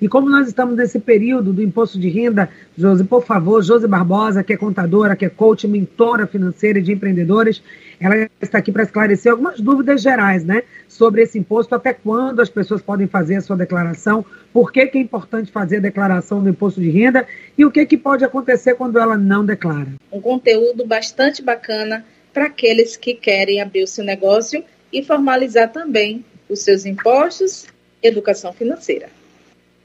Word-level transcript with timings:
E 0.00 0.08
como 0.08 0.30
nós 0.30 0.46
estamos 0.46 0.76
nesse 0.76 1.00
período 1.00 1.52
do 1.52 1.60
imposto 1.60 1.98
de 1.98 2.08
renda, 2.08 2.48
Josi, 2.76 3.02
por 3.02 3.24
favor, 3.24 3.60
Josi 3.64 3.88
Barbosa, 3.88 4.44
que 4.44 4.52
é 4.52 4.56
contadora, 4.56 5.16
que 5.16 5.24
é 5.24 5.28
coach, 5.28 5.66
mentora 5.66 6.24
financeira 6.24 6.80
de 6.80 6.92
empreendedores, 6.92 7.60
ela 7.98 8.30
está 8.40 8.58
aqui 8.58 8.70
para 8.70 8.84
esclarecer 8.84 9.32
algumas 9.32 9.58
dúvidas 9.58 10.00
gerais, 10.00 10.44
né, 10.44 10.62
sobre 10.86 11.22
esse 11.22 11.36
imposto, 11.36 11.74
até 11.74 11.92
quando 11.92 12.38
as 12.38 12.48
pessoas 12.48 12.80
podem 12.80 13.08
fazer 13.08 13.34
a 13.34 13.40
sua 13.40 13.56
declaração, 13.56 14.24
por 14.52 14.70
que, 14.70 14.86
que 14.86 14.98
é 14.98 15.00
importante 15.00 15.50
fazer 15.50 15.78
a 15.78 15.80
declaração 15.80 16.40
do 16.40 16.48
imposto 16.48 16.80
de 16.80 16.90
renda 16.90 17.26
e 17.56 17.64
o 17.64 17.70
que, 17.72 17.84
que 17.84 17.96
pode 17.96 18.24
acontecer 18.24 18.76
quando 18.76 19.00
ela 19.00 19.18
não 19.18 19.44
declara. 19.44 19.94
Um 20.12 20.20
conteúdo 20.20 20.86
bastante 20.86 21.42
bacana 21.42 22.06
para 22.32 22.44
aqueles 22.44 22.96
que 22.96 23.14
querem 23.14 23.60
abrir 23.60 23.82
o 23.82 23.88
seu 23.88 24.04
negócio 24.04 24.62
e 24.92 25.02
formalizar 25.02 25.72
também 25.72 26.24
os 26.48 26.60
seus 26.60 26.86
impostos 26.86 27.66
educação 28.00 28.52
financeira. 28.52 29.17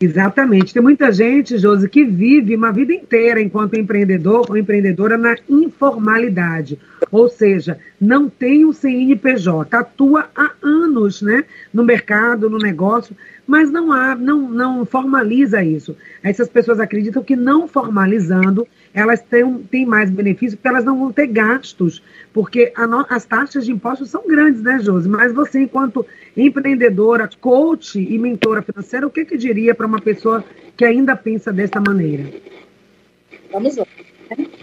Exatamente. 0.03 0.73
Tem 0.73 0.83
muita 0.83 1.13
gente, 1.13 1.57
Josi, 1.57 1.87
que 1.87 2.03
vive 2.03 2.57
uma 2.57 2.73
vida 2.73 2.93
inteira 2.93 3.41
enquanto 3.41 3.79
empreendedor 3.79 4.45
ou 4.49 4.57
empreendedora 4.57 5.17
na 5.17 5.37
informalidade. 5.47 6.77
Ou 7.09 7.29
seja, 7.29 7.79
não 8.01 8.29
tem 8.29 8.65
um 8.65 8.73
CNPJ, 8.73 9.77
atua 9.77 10.29
há 10.35 10.51
anos 10.61 11.21
né, 11.21 11.45
no 11.73 11.85
mercado, 11.85 12.49
no 12.49 12.57
negócio, 12.57 13.15
mas 13.47 13.71
não 13.71 13.93
há, 13.93 14.13
não, 14.13 14.49
não 14.49 14.85
formaliza 14.85 15.63
isso. 15.63 15.95
Essas 16.21 16.49
pessoas 16.49 16.81
acreditam 16.81 17.23
que 17.23 17.37
não 17.37 17.65
formalizando, 17.65 18.67
elas 18.93 19.21
têm, 19.21 19.63
têm 19.63 19.85
mais 19.85 20.09
benefícios, 20.09 20.55
porque 20.55 20.67
elas 20.67 20.85
não 20.85 20.99
vão 20.99 21.11
ter 21.11 21.27
gastos, 21.27 22.03
porque 22.31 22.71
no, 22.77 23.05
as 23.09 23.25
taxas 23.25 23.65
de 23.65 23.71
impostos 23.71 24.09
são 24.09 24.27
grandes, 24.27 24.61
né, 24.61 24.79
Josi? 24.79 25.09
Mas 25.09 25.33
você, 25.33 25.61
enquanto 25.61 26.05
empreendedora, 26.37 27.29
coach 27.41 27.99
e 27.99 28.19
mentora 28.19 28.61
financeira, 28.61 29.07
o 29.07 29.09
que, 29.09 29.25
que 29.25 29.37
diria 29.37 29.73
para 29.73 29.87
uma 29.87 29.99
pessoa 29.99 30.43
que 30.77 30.85
ainda 30.85 31.15
pensa 31.15 31.51
dessa 31.51 31.79
maneira? 31.79 32.25
Vamos 33.51 33.75
lá. 33.77 33.85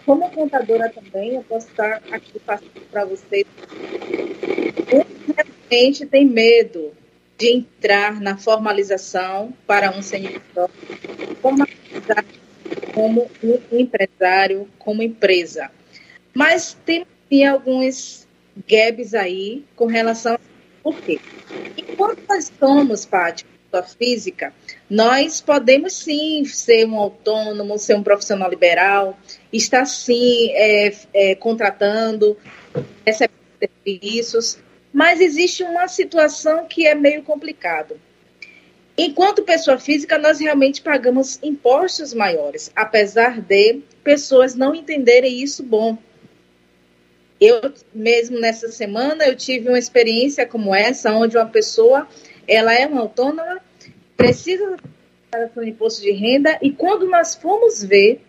Como 0.07 0.29
contadora 0.31 0.89
também, 0.91 1.35
eu 1.35 1.43
posso 1.43 1.69
estar 1.69 2.01
aqui 2.11 2.39
passando 2.41 2.81
para 2.91 3.05
vocês. 3.05 3.45
Muita 4.93 6.07
tem 6.11 6.27
medo 6.27 6.93
de 7.39 7.49
entrar 7.49 8.21
na 8.21 8.37
formalização 8.37 9.53
para 9.67 9.91
um 9.97 10.03
CNPJ, 10.03 10.71
formalizar 11.41 12.25
como 12.93 13.31
um 13.43 13.79
empresário, 13.79 14.69
como 14.79 15.03
empresa. 15.03 15.71
Mas 16.35 16.77
tem 17.29 17.47
alguns 17.47 18.27
gaps 18.69 19.15
aí 19.15 19.65
com 19.77 19.87
relação 19.87 20.35
a 20.35 20.41
por 20.83 20.97
quê? 21.01 21.21
Enquanto 21.77 22.23
nós 22.29 22.51
somos, 22.59 23.05
Paty, 23.05 23.45
pessoa 23.71 23.83
física, 23.83 24.53
nós 24.89 25.41
podemos 25.41 25.93
sim 25.93 26.45
ser 26.45 26.87
um 26.87 26.97
autônomo, 26.97 27.79
ser 27.79 27.95
um 27.95 28.03
profissional 28.03 28.51
liberal, 28.51 29.19
estar 29.53 29.85
sim 29.85 30.51
é, 30.53 30.93
é, 31.13 31.35
contratando, 31.35 32.37
recebendo 33.07 33.35
serviços, 33.59 34.59
mas 34.93 35.21
existe 35.21 35.63
uma 35.63 35.87
situação 35.87 36.67
que 36.67 36.87
é 36.87 36.95
meio 36.95 37.23
complicado. 37.23 38.01
Enquanto 38.97 39.43
pessoa 39.43 39.79
física, 39.79 40.19
nós 40.19 40.41
realmente 40.41 40.83
pagamos 40.83 41.39
impostos 41.43 42.13
maiores, 42.13 42.71
apesar 42.77 43.41
de 43.41 43.81
pessoas 44.05 44.55
não 44.55 44.75
entenderem 44.75 45.43
isso 45.43 45.63
bom. 45.63 45.97
Eu 47.41 47.73
mesmo 47.95 48.39
nessa 48.39 48.71
semana 48.71 49.25
eu 49.25 49.35
tive 49.35 49.69
uma 49.69 49.79
experiência 49.79 50.47
como 50.47 50.75
essa, 50.75 51.13
onde 51.13 51.37
uma 51.37 51.47
pessoa, 51.47 52.07
ela 52.47 52.75
é 52.75 52.87
uma 52.87 53.01
autônoma, 53.01 53.61
precisa 54.17 54.77
de 55.57 55.71
imposto 55.71 56.03
de 56.03 56.11
renda 56.11 56.59
e 56.61 56.71
quando 56.73 57.09
nós 57.09 57.35
fomos 57.35 57.83
ver, 57.83 58.21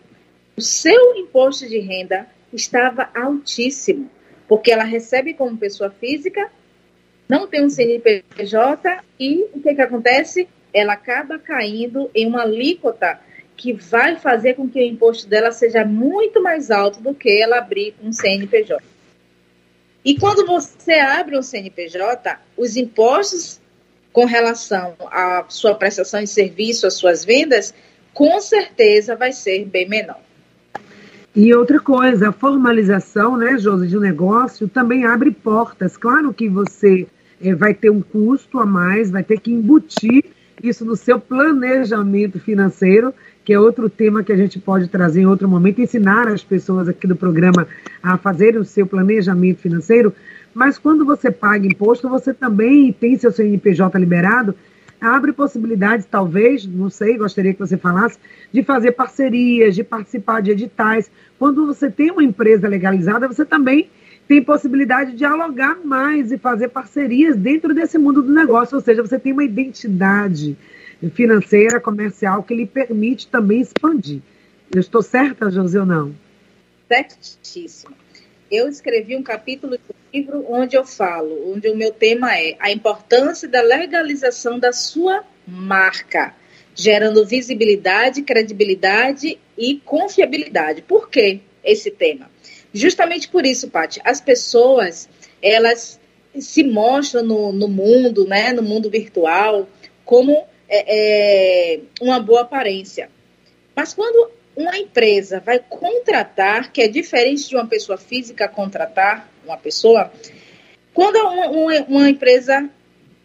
o 0.56 0.62
seu 0.62 1.16
imposto 1.16 1.68
de 1.68 1.78
renda 1.78 2.26
estava 2.52 3.10
altíssimo, 3.14 4.10
porque 4.48 4.70
ela 4.70 4.84
recebe 4.84 5.34
como 5.34 5.56
pessoa 5.56 5.90
física, 5.90 6.50
não 7.28 7.46
tem 7.46 7.64
um 7.64 7.70
CNPJ 7.70 9.02
e 9.18 9.42
o 9.52 9.60
que 9.60 9.74
que 9.74 9.80
acontece? 9.80 10.48
Ela 10.72 10.94
acaba 10.94 11.38
caindo 11.38 12.10
em 12.14 12.26
uma 12.26 12.42
alíquota 12.42 13.18
que 13.56 13.72
vai 13.72 14.16
fazer 14.16 14.54
com 14.54 14.68
que 14.68 14.80
o 14.80 14.82
imposto 14.82 15.28
dela 15.28 15.52
seja 15.52 15.84
muito 15.84 16.42
mais 16.42 16.70
alto 16.70 17.00
do 17.00 17.14
que 17.14 17.42
ela 17.42 17.58
abrir 17.58 17.94
um 18.02 18.12
CNPJ. 18.12 18.82
E 20.04 20.18
quando 20.18 20.44
você 20.44 20.94
abre 20.94 21.38
um 21.38 21.42
CNPJ, 21.42 22.38
os 22.56 22.76
impostos 22.76 23.60
com 24.12 24.24
relação 24.24 24.94
à 25.06 25.44
sua 25.48 25.74
prestação 25.74 26.20
de 26.20 26.26
serviço, 26.26 26.86
às 26.86 26.94
suas 26.94 27.24
vendas, 27.24 27.72
com 28.12 28.40
certeza 28.40 29.16
vai 29.16 29.32
ser 29.32 29.64
bem 29.64 29.88
menor. 29.88 30.20
E 31.34 31.54
outra 31.54 31.80
coisa, 31.80 32.28
a 32.28 32.32
formalização, 32.32 33.38
né, 33.38 33.56
Josi, 33.56 33.88
de 33.88 33.98
negócio 33.98 34.68
também 34.68 35.06
abre 35.06 35.30
portas. 35.30 35.96
Claro 35.96 36.34
que 36.34 36.46
você 36.46 37.06
é, 37.40 37.54
vai 37.54 37.72
ter 37.72 37.90
um 37.90 38.02
custo 38.02 38.58
a 38.58 38.66
mais, 38.66 39.10
vai 39.10 39.22
ter 39.22 39.40
que 39.40 39.50
embutir 39.50 40.24
isso 40.62 40.84
no 40.84 40.94
seu 40.94 41.18
planejamento 41.18 42.38
financeiro, 42.38 43.12
que 43.44 43.52
é 43.52 43.58
outro 43.58 43.90
tema 43.90 44.22
que 44.22 44.32
a 44.32 44.36
gente 44.36 44.58
pode 44.58 44.88
trazer 44.88 45.22
em 45.22 45.26
outro 45.26 45.48
momento, 45.48 45.80
ensinar 45.80 46.28
as 46.28 46.44
pessoas 46.44 46.88
aqui 46.88 47.06
do 47.06 47.16
programa 47.16 47.66
a 48.02 48.16
fazerem 48.16 48.60
o 48.60 48.64
seu 48.64 48.86
planejamento 48.86 49.58
financeiro. 49.58 50.14
Mas 50.54 50.78
quando 50.78 51.04
você 51.04 51.30
paga 51.30 51.66
imposto, 51.66 52.08
você 52.08 52.32
também 52.32 52.92
tem 52.92 53.18
seu 53.18 53.32
CNPJ 53.32 53.98
liberado, 53.98 54.54
abre 55.00 55.32
possibilidades, 55.32 56.06
talvez, 56.08 56.64
não 56.64 56.88
sei, 56.88 57.16
gostaria 57.16 57.52
que 57.52 57.58
você 57.58 57.76
falasse, 57.76 58.18
de 58.52 58.62
fazer 58.62 58.92
parcerias, 58.92 59.74
de 59.74 59.82
participar 59.82 60.40
de 60.40 60.52
editais. 60.52 61.10
Quando 61.38 61.66
você 61.66 61.90
tem 61.90 62.10
uma 62.12 62.22
empresa 62.22 62.68
legalizada, 62.68 63.26
você 63.26 63.44
também 63.44 63.90
tem 64.32 64.42
possibilidade 64.42 65.10
de 65.10 65.18
dialogar 65.18 65.84
mais 65.84 66.32
e 66.32 66.38
fazer 66.38 66.68
parcerias 66.68 67.36
dentro 67.36 67.74
desse 67.74 67.98
mundo 67.98 68.22
do 68.22 68.32
negócio, 68.32 68.76
ou 68.76 68.80
seja, 68.82 69.02
você 69.02 69.18
tem 69.18 69.30
uma 69.30 69.44
identidade 69.44 70.56
financeira, 71.12 71.78
comercial, 71.78 72.42
que 72.42 72.54
lhe 72.54 72.64
permite 72.64 73.28
também 73.28 73.60
expandir. 73.60 74.22
Eu 74.74 74.80
estou 74.80 75.02
certa, 75.02 75.50
José, 75.50 75.78
ou 75.78 75.84
não? 75.84 76.14
Certíssimo. 76.88 77.94
Eu 78.50 78.70
escrevi 78.70 79.14
um 79.14 79.22
capítulo 79.22 79.76
do 79.76 79.94
livro 80.14 80.46
onde 80.48 80.76
eu 80.76 80.86
falo, 80.86 81.52
onde 81.52 81.68
o 81.68 81.76
meu 81.76 81.92
tema 81.92 82.34
é 82.34 82.56
a 82.58 82.72
importância 82.72 83.46
da 83.46 83.60
legalização 83.60 84.58
da 84.58 84.72
sua 84.72 85.22
marca, 85.46 86.34
gerando 86.74 87.26
visibilidade, 87.26 88.22
credibilidade 88.22 89.38
e 89.58 89.76
confiabilidade. 89.84 90.80
Por 90.80 91.10
que 91.10 91.40
esse 91.62 91.90
tema? 91.90 92.31
Justamente 92.72 93.28
por 93.28 93.44
isso, 93.44 93.68
Paty, 93.68 94.00
as 94.04 94.20
pessoas, 94.20 95.08
elas 95.42 96.00
se 96.38 96.64
mostram 96.64 97.22
no, 97.22 97.52
no 97.52 97.68
mundo, 97.68 98.26
né, 98.26 98.52
no 98.52 98.62
mundo 98.62 98.88
virtual, 98.88 99.68
como 100.04 100.46
é, 100.68 101.74
é, 101.74 101.80
uma 102.00 102.18
boa 102.18 102.42
aparência. 102.42 103.10
Mas 103.76 103.92
quando 103.92 104.30
uma 104.56 104.76
empresa 104.76 105.40
vai 105.40 105.58
contratar, 105.58 106.72
que 106.72 106.82
é 106.82 106.88
diferente 106.88 107.48
de 107.48 107.54
uma 107.54 107.66
pessoa 107.66 107.98
física 107.98 108.48
contratar 108.48 109.30
uma 109.44 109.56
pessoa, 109.56 110.10
quando 110.94 111.16
uma, 111.16 111.48
uma, 111.48 111.74
uma 111.82 112.08
empresa 112.08 112.68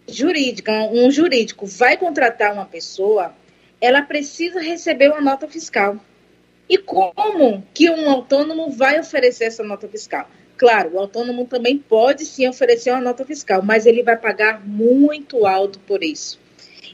jurídica, 0.07 0.71
um 0.91 1.11
jurídico 1.11 1.65
vai 1.65 1.97
contratar 1.97 2.53
uma 2.53 2.65
pessoa, 2.65 3.33
ela 3.79 4.01
precisa 4.01 4.59
receber 4.61 5.09
uma 5.09 5.21
nota 5.21 5.47
fiscal. 5.47 5.97
E 6.69 6.77
como 6.77 7.63
que 7.73 7.89
um 7.89 8.09
autônomo 8.09 8.69
vai 8.69 8.99
oferecer 8.99 9.45
essa 9.45 9.63
nota 9.63 9.87
fiscal? 9.87 10.29
Claro, 10.57 10.95
o 10.95 10.99
autônomo 10.99 11.45
também 11.45 11.77
pode 11.77 12.25
sim 12.25 12.47
oferecer 12.47 12.91
uma 12.91 13.01
nota 13.01 13.23
fiscal, 13.23 13.61
mas 13.61 13.85
ele 13.85 14.03
vai 14.03 14.17
pagar 14.17 14.65
muito 14.65 15.45
alto 15.45 15.79
por 15.79 16.03
isso. 16.03 16.39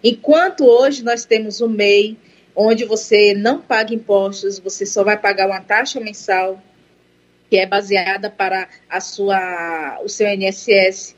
Enquanto 0.04 0.66
hoje 0.66 1.04
nós 1.04 1.26
temos 1.26 1.62
o 1.62 1.68
MEI, 1.68 2.18
onde 2.56 2.84
você 2.84 3.34
não 3.34 3.62
paga 3.62 3.94
impostos, 3.94 4.60
você 4.60 4.86
só 4.86 5.04
vai 5.04 5.18
pagar 5.18 5.48
uma 5.48 5.62
taxa 5.62 6.00
mensal 6.00 6.62
que 7.50 7.58
é 7.58 7.66
baseada 7.66 8.30
para 8.30 8.68
a 8.90 9.00
sua, 9.00 10.00
o 10.04 10.10
seu 10.10 10.28
INSS. 10.28 11.16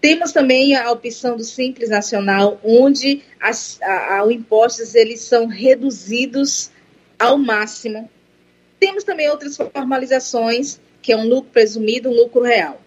Temos 0.00 0.32
também 0.32 0.76
a 0.76 0.90
opção 0.90 1.36
do 1.36 1.44
Simples 1.44 1.90
Nacional, 1.90 2.60
onde 2.62 3.22
as 3.40 3.80
a, 3.82 4.18
a, 4.18 4.24
os 4.24 4.32
impostos 4.32 4.94
eles 4.94 5.20
são 5.20 5.46
reduzidos 5.46 6.70
ao 7.18 7.36
máximo. 7.38 8.08
Temos 8.78 9.04
também 9.04 9.28
outras 9.28 9.56
formalizações, 9.56 10.80
que 11.02 11.12
é 11.12 11.16
um 11.16 11.28
lucro 11.28 11.50
presumido, 11.50 12.08
um 12.08 12.14
lucro 12.14 12.42
real. 12.42 12.80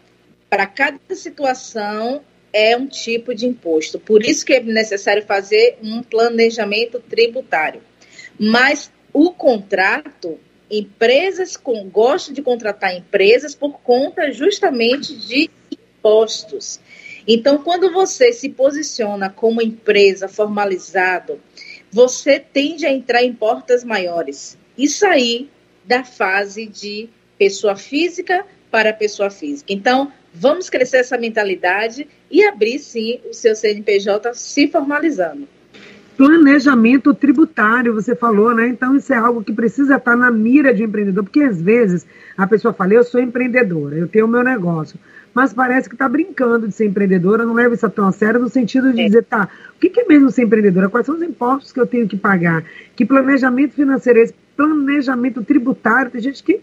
Para 0.50 0.66
cada 0.66 1.00
situação, 1.16 2.22
é 2.54 2.76
um 2.76 2.88
tipo 2.88 3.34
de 3.34 3.46
imposto. 3.46 4.00
Por 4.00 4.24
isso 4.24 4.46
que 4.46 4.54
é 4.54 4.60
necessário 4.62 5.24
fazer 5.26 5.78
um 5.82 6.02
planejamento 6.04 7.00
tributário. 7.00 7.82
Mas 8.40 8.92
o 9.14 9.32
contrato, 9.32 10.40
empresas 10.70 11.58
com, 11.58 11.90
gostam 11.90 12.34
de 12.34 12.42
contratar 12.42 12.96
empresas 12.96 13.56
por 13.56 13.80
conta 13.82 14.32
justamente 14.32 15.16
de 15.16 15.50
impostos. 15.72 16.80
Então, 17.28 17.60
quando 17.60 17.92
você 17.92 18.34
se 18.34 18.50
posiciona 18.50 19.30
como 19.30 19.62
empresa 19.62 20.28
formalizado, 20.28 21.40
você 21.92 22.40
tende 22.40 22.86
a 22.86 22.92
entrar 22.92 23.24
em 23.24 23.34
portas 23.34 23.84
maiores 23.84 24.58
e 24.78 24.88
sair 24.88 25.50
da 25.86 26.04
fase 26.04 26.66
de 26.66 27.10
pessoa 27.38 27.76
física 27.76 28.46
para 28.70 28.94
pessoa 28.94 29.30
física. 29.30 29.74
Então, 29.74 30.12
vamos 30.34 30.70
crescer 30.70 30.98
essa 30.98 31.18
mentalidade 31.18 32.08
e 32.30 32.44
abrir, 32.44 32.80
sim, 32.80 33.20
o 33.30 33.34
seu 33.34 33.56
CNPJ 33.56 34.34
se 34.34 34.68
formalizando. 34.68 35.48
Planejamento 36.16 37.14
tributário, 37.14 37.94
você 37.94 38.16
falou, 38.16 38.54
né? 38.54 38.68
Então, 38.68 38.96
isso 38.96 39.12
é 39.12 39.18
algo 39.18 39.44
que 39.44 39.52
precisa 39.52 39.96
estar 39.96 40.16
na 40.16 40.32
mira 40.32 40.74
de 40.74 40.84
empreendedor, 40.84 41.24
porque 41.24 41.42
às 41.42 41.62
vezes 41.62 42.06
a 42.38 42.46
pessoa 42.48 42.74
fala, 42.74 42.94
eu 42.94 43.04
sou 43.04 43.20
empreendedora, 43.20 43.98
eu 43.98 44.08
tenho 44.08 44.26
o 44.26 44.30
meu 44.30 44.44
negócio, 44.44 45.00
mas 45.34 45.54
parece 45.54 45.88
que 45.88 45.96
está 45.96 46.08
brincando 46.10 46.68
de 46.68 46.74
ser 46.74 46.86
empreendedora, 46.86 47.46
não 47.46 47.54
leva 47.54 47.74
isso 47.74 47.90
tão 47.90 48.08
a 48.08 48.12
sério, 48.12 48.40
no 48.40 48.50
sentido 48.50 48.92
de 48.92 49.02
é. 49.02 49.06
dizer, 49.06 49.24
tá, 49.24 49.48
o 49.76 49.80
que 49.80 50.00
é 50.00 50.06
mesmo 50.06 50.30
ser 50.30 50.44
empreendedora? 50.44 50.90
Quais 50.90 51.06
são 51.06 51.16
os 51.16 51.22
impostos 51.22 51.72
que 51.72 51.80
eu 51.80 51.88
tenho 51.88 52.08
que 52.08 52.18
pagar? 52.18 52.64
Que 52.96 53.06
planejamento 53.06 53.74
financeiro 53.74 54.20
é 54.20 54.24
esse? 54.24 54.36
Planejamento 54.56 55.44
tributário, 55.44 56.12
tem 56.12 56.22
gente 56.22 56.44
que 56.44 56.62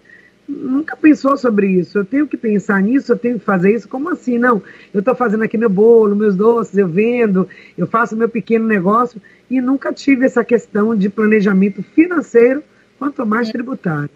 nunca 0.48 0.96
pensou 0.96 1.36
sobre 1.36 1.66
isso. 1.68 1.98
Eu 1.98 2.04
tenho 2.04 2.26
que 2.26 2.36
pensar 2.36 2.80
nisso, 2.82 3.12
eu 3.12 3.18
tenho 3.18 3.38
que 3.38 3.44
fazer 3.44 3.74
isso. 3.74 3.88
Como 3.88 4.10
assim? 4.10 4.38
Não, 4.38 4.62
eu 4.92 5.00
estou 5.00 5.14
fazendo 5.14 5.44
aqui 5.44 5.58
meu 5.58 5.70
bolo, 5.70 6.14
meus 6.14 6.36
doces, 6.36 6.76
eu 6.76 6.88
vendo, 6.88 7.48
eu 7.76 7.86
faço 7.86 8.16
meu 8.16 8.28
pequeno 8.28 8.66
negócio 8.66 9.20
e 9.50 9.60
nunca 9.60 9.92
tive 9.92 10.26
essa 10.26 10.44
questão 10.44 10.94
de 10.94 11.08
planejamento 11.08 11.82
financeiro, 11.82 12.62
quanto 12.98 13.24
mais 13.26 13.50
tributário. 13.50 14.10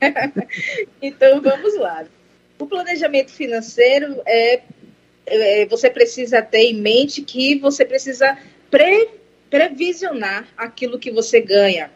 então 1.02 1.40
vamos 1.40 1.78
lá. 1.78 2.04
O 2.60 2.66
planejamento 2.66 3.32
financeiro 3.32 4.20
é, 4.26 4.62
é, 5.26 5.66
você 5.66 5.90
precisa 5.90 6.42
ter 6.42 6.66
em 6.70 6.74
mente 6.74 7.22
que 7.22 7.58
você 7.58 7.84
precisa 7.84 8.38
pre, 8.70 9.08
previsionar 9.48 10.46
aquilo 10.56 10.98
que 10.98 11.10
você 11.10 11.40
ganha 11.40 11.90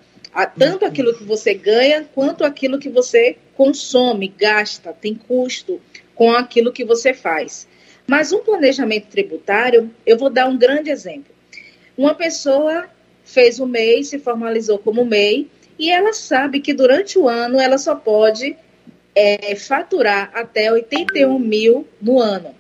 tanto 0.59 0.85
aquilo 0.85 1.15
que 1.15 1.23
você 1.23 1.55
ganha 1.55 2.09
quanto 2.13 2.45
aquilo 2.45 2.79
que 2.79 2.89
você 2.89 3.37
consome, 3.57 4.29
gasta, 4.37 4.93
tem 4.93 5.15
custo 5.15 5.81
com 6.15 6.33
aquilo 6.33 6.73
que 6.73 6.85
você 6.85 7.15
faz. 7.15 7.69
Mas 8.07 8.33
um 8.33 8.41
planejamento 8.41 9.07
tributário, 9.07 9.91
eu 10.05 10.19
vou 10.19 10.29
dar 10.29 10.47
um 10.47 10.59
grande 10.59 10.91
exemplo. 10.91 11.33
Uma 11.97 12.15
pessoa 12.15 12.89
fez 13.25 13.61
o 13.61 13.67
MEI, 13.67 14.03
se 14.03 14.19
formalizou 14.19 14.79
como 14.79 15.05
MEI, 15.05 15.49
e 15.79 15.91
ela 15.91 16.13
sabe 16.13 16.61
que 16.61 16.75
durante 16.75 17.19
o 17.19 17.29
ano 17.29 17.61
ela 17.61 17.79
só 17.79 17.95
pode 17.95 18.57
é, 19.15 19.55
faturar 19.55 20.31
até 20.35 20.71
81 20.71 21.39
mil 21.39 21.87
no 22.01 22.21
ano. 22.21 22.55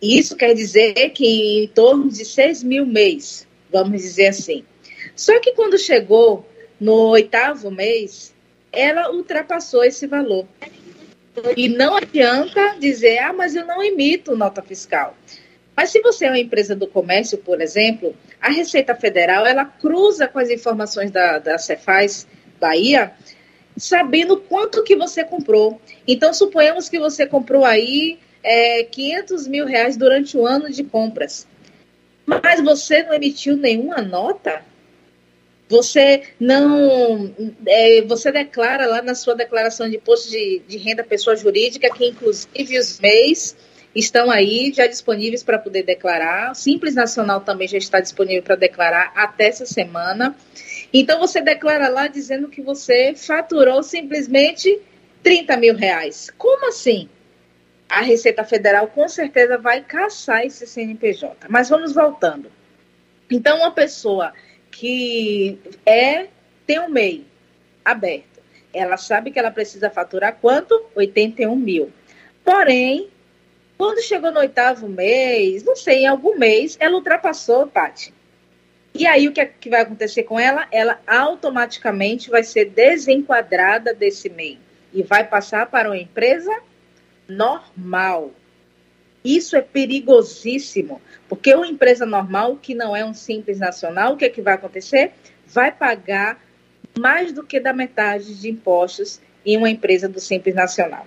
Isso 0.00 0.36
quer 0.36 0.54
dizer 0.54 1.10
que 1.10 1.62
em 1.64 1.68
torno 1.68 2.08
de 2.10 2.24
6 2.24 2.62
mil 2.62 2.84
mês, 2.84 3.46
vamos 3.70 4.02
dizer 4.02 4.28
assim. 4.28 4.64
Só 5.14 5.38
que 5.40 5.52
quando 5.52 5.78
chegou 5.78 6.46
no 6.78 7.08
oitavo 7.08 7.70
mês, 7.70 8.34
ela 8.70 9.10
ultrapassou 9.10 9.84
esse 9.84 10.06
valor. 10.06 10.46
E 11.56 11.68
não 11.68 11.96
adianta 11.96 12.76
dizer, 12.78 13.18
ah, 13.18 13.32
mas 13.32 13.54
eu 13.54 13.66
não 13.66 13.82
emito 13.82 14.36
nota 14.36 14.62
fiscal. 14.62 15.16
Mas 15.76 15.90
se 15.90 16.00
você 16.00 16.24
é 16.24 16.30
uma 16.30 16.38
empresa 16.38 16.74
do 16.74 16.86
comércio, 16.86 17.36
por 17.38 17.60
exemplo, 17.60 18.14
a 18.40 18.50
Receita 18.50 18.94
Federal 18.94 19.46
ela 19.46 19.64
cruza 19.64 20.26
com 20.26 20.38
as 20.38 20.48
informações 20.48 21.10
da, 21.10 21.38
da 21.38 21.58
Cefaz 21.58 22.26
Bahia, 22.58 23.12
sabendo 23.76 24.38
quanto 24.38 24.82
que 24.82 24.96
você 24.96 25.24
comprou. 25.24 25.80
Então, 26.06 26.32
suponhamos 26.32 26.88
que 26.88 26.98
você 26.98 27.26
comprou 27.26 27.64
aí 27.64 28.18
é, 28.42 28.84
500 28.84 29.46
mil 29.46 29.66
reais 29.66 29.96
durante 29.96 30.36
o 30.36 30.46
ano 30.46 30.70
de 30.70 30.84
compras. 30.84 31.46
Mas 32.24 32.62
você 32.62 33.02
não 33.02 33.14
emitiu 33.14 33.56
nenhuma 33.56 34.02
nota? 34.02 34.62
Você 35.68 36.22
não. 36.38 37.34
É, 37.66 38.02
você 38.02 38.30
declara 38.30 38.86
lá 38.86 39.02
na 39.02 39.14
sua 39.14 39.34
declaração 39.34 39.88
de 39.88 39.96
imposto 39.96 40.30
de, 40.30 40.62
de 40.66 40.76
renda 40.76 41.02
pessoa 41.02 41.34
jurídica 41.36 41.90
que, 41.90 42.06
inclusive, 42.06 42.78
os 42.78 43.00
MEIs 43.00 43.56
estão 43.96 44.30
aí 44.30 44.72
já 44.74 44.86
disponíveis 44.86 45.42
para 45.42 45.58
poder 45.58 45.82
declarar. 45.82 46.52
O 46.52 46.54
Simples 46.54 46.94
Nacional 46.94 47.40
também 47.40 47.66
já 47.66 47.78
está 47.78 47.98
disponível 47.98 48.42
para 48.42 48.54
declarar 48.54 49.12
até 49.16 49.48
essa 49.48 49.64
semana. 49.64 50.36
Então, 50.92 51.18
você 51.18 51.40
declara 51.40 51.88
lá 51.88 52.06
dizendo 52.06 52.48
que 52.48 52.60
você 52.60 53.14
faturou 53.14 53.82
simplesmente 53.82 54.80
30 55.22 55.56
mil 55.56 55.74
reais. 55.74 56.30
Como 56.36 56.68
assim? 56.68 57.08
A 57.88 58.02
Receita 58.02 58.44
Federal 58.44 58.86
com 58.88 59.08
certeza 59.08 59.56
vai 59.56 59.82
caçar 59.82 60.44
esse 60.44 60.66
CNPJ. 60.66 61.46
Mas 61.48 61.68
vamos 61.68 61.94
voltando. 61.94 62.52
Então, 63.30 63.58
uma 63.58 63.70
pessoa 63.70 64.32
que 64.70 65.58
é 65.86 66.26
tem 66.66 66.80
um 66.80 66.88
MEI 66.88 67.24
aberto. 67.84 68.42
Ela 68.74 68.96
sabe 68.96 69.30
que 69.30 69.38
ela 69.38 69.50
precisa 69.50 69.88
faturar 69.88 70.36
quanto? 70.40 70.84
81 70.94 71.56
mil. 71.56 71.90
Porém, 72.44 73.08
quando 73.76 74.02
chegou 74.02 74.30
no 74.30 74.40
oitavo 74.40 74.88
mês, 74.88 75.62
não 75.62 75.76
sei, 75.76 76.00
em 76.00 76.06
algum 76.06 76.38
mês, 76.38 76.76
ela 76.80 76.94
ultrapassou, 76.94 77.66
Paty. 77.66 78.12
E 78.94 79.06
aí 79.06 79.28
o 79.28 79.32
que, 79.32 79.40
é, 79.40 79.46
que 79.46 79.68
vai 79.68 79.82
acontecer 79.82 80.22
com 80.22 80.40
ela? 80.40 80.66
Ela 80.72 80.98
automaticamente 81.06 82.30
vai 82.30 82.42
ser 82.42 82.70
desenquadrada 82.70 83.92
desse 83.92 84.30
MEI 84.30 84.58
e 84.92 85.02
vai 85.02 85.24
passar 85.24 85.66
para 85.66 85.90
uma 85.90 85.98
empresa 85.98 86.50
normal. 87.28 88.30
Isso 89.22 89.56
é 89.56 89.60
perigosíssimo, 89.60 91.02
porque 91.28 91.54
uma 91.54 91.66
empresa 91.66 92.06
normal, 92.06 92.56
que 92.56 92.74
não 92.74 92.96
é 92.96 93.04
um 93.04 93.12
simples 93.12 93.58
nacional, 93.58 94.14
o 94.14 94.16
que, 94.16 94.24
é 94.24 94.30
que 94.30 94.40
vai 94.40 94.54
acontecer? 94.54 95.12
Vai 95.46 95.70
pagar 95.70 96.40
mais 96.98 97.32
do 97.32 97.42
que 97.42 97.60
da 97.60 97.72
metade 97.72 98.40
de 98.40 98.48
impostos 98.48 99.20
em 99.44 99.56
uma 99.56 99.68
empresa 99.68 100.08
do 100.08 100.20
simples 100.20 100.54
nacional. 100.54 101.06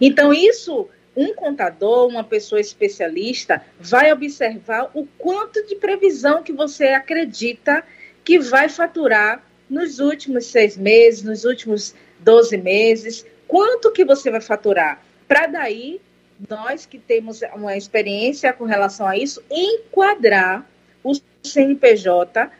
Então, 0.00 0.32
isso, 0.32 0.88
um 1.16 1.34
contador, 1.34 2.08
uma 2.08 2.24
pessoa 2.24 2.60
especialista, 2.60 3.62
vai 3.78 4.12
observar 4.12 4.90
o 4.94 5.06
quanto 5.18 5.64
de 5.66 5.76
previsão 5.76 6.42
que 6.42 6.52
você 6.52 6.88
acredita 6.88 7.84
que 8.24 8.38
vai 8.38 8.68
faturar 8.68 9.44
nos 9.68 9.98
últimos 9.98 10.46
seis 10.46 10.76
meses, 10.76 11.22
nos 11.22 11.44
últimos 11.44 11.94
12 12.20 12.56
meses, 12.56 13.26
quanto 13.46 13.92
que 13.92 14.04
você 14.04 14.30
vai 14.30 14.40
faturar, 14.40 15.02
para 15.26 15.46
daí 15.46 16.00
nós 16.48 16.86
que 16.86 16.98
temos 16.98 17.40
uma 17.54 17.76
experiência 17.76 18.52
com 18.52 18.64
relação 18.64 19.06
a 19.06 19.16
isso, 19.16 19.42
enquadrar 19.50 20.68
o 21.04 21.12
CNPJ 21.42 22.50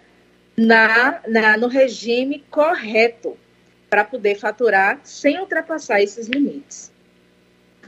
na, 0.56 1.20
na, 1.26 1.56
no 1.56 1.66
regime 1.68 2.44
correto 2.50 3.36
para 3.88 4.04
poder 4.04 4.36
faturar 4.36 5.00
sem 5.02 5.38
ultrapassar 5.40 6.00
esses 6.00 6.28
limites. 6.28 6.91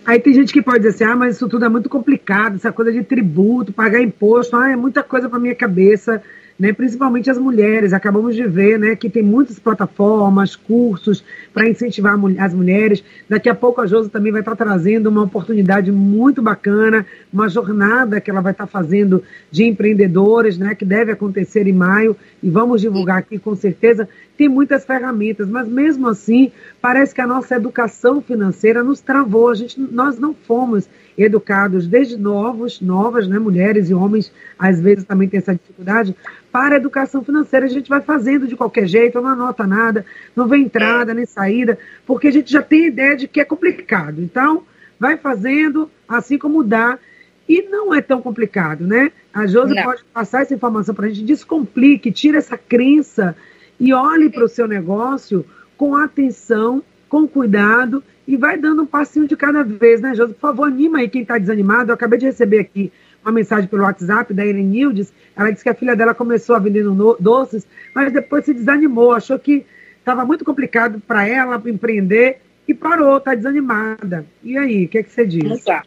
Aí 0.05 0.19
tem 0.21 0.35
gente 0.35 0.53
que 0.53 0.63
pode 0.63 0.79
dizer 0.79 0.91
assim, 0.91 1.05
ah, 1.05 1.17
mas 1.17 1.37
isso 1.37 1.49
tudo 1.49 1.65
é 1.65 1.69
muito 1.69 1.89
complicado, 1.89 2.57
essa 2.57 2.71
coisa 2.71 2.93
de 2.93 3.03
tributo, 3.03 3.73
pagar 3.73 4.03
imposto, 4.03 4.57
ah, 4.57 4.71
é 4.71 4.77
muita 4.77 5.03
coisa 5.03 5.29
para 5.29 5.39
minha 5.39 5.55
cabeça 5.55 6.23
né, 6.59 6.73
principalmente 6.73 7.31
as 7.31 7.39
mulheres. 7.39 7.93
Acabamos 7.93 8.35
de 8.35 8.47
ver 8.47 8.79
né, 8.79 8.97
que 8.97 9.11
tem 9.11 9.23
muitas 9.23 9.59
plataformas, 9.59 10.57
cursos 10.57 11.25
para 11.53 11.69
incentivar 11.69 12.19
as 12.39 12.55
mulheres. 12.55 13.03
Daqui 13.29 13.49
a 13.49 13.55
pouco 13.55 13.81
a 13.81 13.87
Josi 13.87 14.09
também 14.09 14.33
vai 14.33 14.41
estar 14.41 14.57
trazendo 14.57 15.09
uma 15.09 15.23
oportunidade 15.23 15.91
muito 15.91 16.41
bacana, 16.41 17.05
uma 17.33 17.49
jornada 17.49 18.21
que 18.21 18.31
ela 18.31 18.41
vai 18.41 18.53
estar 18.53 18.67
fazendo 18.67 19.23
de 19.51 19.65
empreendedores, 19.65 20.57
né, 20.57 20.75
que 20.75 20.85
deve 20.85 21.13
acontecer 21.13 21.67
em 21.67 21.73
maio, 21.73 22.17
e 22.43 22.49
vamos 22.49 22.81
divulgar 22.81 23.19
aqui 23.19 23.39
com 23.39 23.55
certeza. 23.55 24.09
Tem 24.37 24.49
muitas 24.49 24.85
ferramentas, 24.85 25.49
mas 25.49 25.69
mesmo 25.69 26.09
assim, 26.09 26.51
parece 26.81 27.15
que 27.15 27.21
a 27.21 27.27
nossa 27.27 27.55
educação 27.55 28.21
financeira 28.21 28.83
nos 28.83 29.01
travou. 29.01 29.49
A 29.49 29.55
gente, 29.55 29.81
nós 29.81 30.19
não 30.19 30.35
fomos 30.35 30.89
educados 31.17 31.87
desde 31.87 32.17
novos, 32.17 32.81
novas, 32.81 33.29
né, 33.29 33.39
mulheres 33.39 33.89
e 33.89 33.95
homens, 33.95 34.33
às 34.59 34.81
vezes 34.81 35.05
também 35.05 35.29
tem 35.29 35.39
essa 35.39 35.55
dificuldade, 35.55 36.17
para 36.51 36.75
a 36.75 36.79
educação 36.79 37.23
financeira. 37.23 37.67
A 37.67 37.69
gente 37.69 37.89
vai 37.89 38.01
fazendo 38.01 38.49
de 38.49 38.57
qualquer 38.57 38.87
jeito, 38.87 39.21
não 39.21 39.29
anota 39.29 39.67
nada, 39.67 40.05
não 40.35 40.49
vê 40.49 40.57
entrada 40.57 41.15
nem 41.15 41.27
saída, 41.27 41.79
porque 42.05 42.29
a 42.29 42.33
gente 42.33 42.51
já 42.51 42.63
tem 42.63 42.87
ideia 42.87 43.17
de 43.17 43.29
que 43.29 43.41
é 43.41 43.45
complicado. 43.45 44.21
Então, 44.21 44.65
vai 44.99 45.17
fazendo 45.17 45.91
assim 46.09 46.39
como 46.39 46.65
dá. 46.65 46.99
E 47.47 47.61
não 47.63 47.95
é 47.95 48.01
tão 48.01 48.23
complicado, 48.23 48.87
né? 48.87 49.13
A 49.33 49.47
Josi 49.47 49.75
pode 49.83 50.03
passar 50.05 50.43
essa 50.43 50.55
informação 50.55 50.95
para 50.95 51.07
a 51.07 51.09
gente, 51.11 51.25
descomplique, 51.25 52.11
tire 52.11 52.39
essa 52.39 52.57
crença 52.57 53.37
e 53.79 53.93
olhe 53.93 54.31
para 54.31 54.45
o 54.45 54.49
seu 54.49 54.67
negócio 54.67 55.45
com 55.77 55.97
atenção, 55.97 56.83
com 57.09 57.27
cuidado 57.27 58.03
e 58.27 58.37
vai 58.37 58.57
dando 58.57 58.83
um 58.83 58.87
passinho 58.87 59.29
de 59.29 59.37
cada 59.37 59.63
vez, 59.63 60.01
né, 60.01 60.15
Josi? 60.15 60.35
Por 60.35 60.41
favor, 60.41 60.67
anima 60.67 60.99
aí 60.99 61.09
quem 61.09 61.23
está 61.23 61.39
desanimado. 61.39 61.91
Eu 61.91 61.95
acabei 61.95 62.19
de 62.19 62.27
receber 62.27 62.61
aqui 62.61 62.93
uma 63.23 63.33
mensagem 63.33 63.69
pelo 63.69 63.83
WhatsApp 63.83 64.33
da 64.33 64.47
Ellen 64.47 64.67
Nildes. 64.67 65.13
Ela 65.37 65.51
disse 65.51 65.63
que 65.63 65.69
a 65.69 65.75
filha 65.75 65.95
dela 65.95 66.15
começou 66.15 66.57
a 66.57 66.59
vender 66.59 66.85
doces, 67.21 67.67
mas 67.95 68.13
depois 68.13 68.45
se 68.45 68.55
desanimou, 68.55 69.13
achou 69.13 69.39
que 69.39 69.65
estava 69.99 70.25
muito 70.25 70.45
complicado 70.45 71.01
para 71.07 71.27
ela 71.27 71.63
empreender 71.67 72.39
e 72.67 72.75
parou, 72.75 73.19
está 73.19 73.35
desanimada. 73.35 74.27
E 74.43 74.57
aí, 74.57 74.85
o 74.85 74.89
que, 74.89 74.99
é 74.99 75.03
que 75.03 75.11
você 75.11 75.27
diz? 75.27 75.65
Lá. 75.65 75.83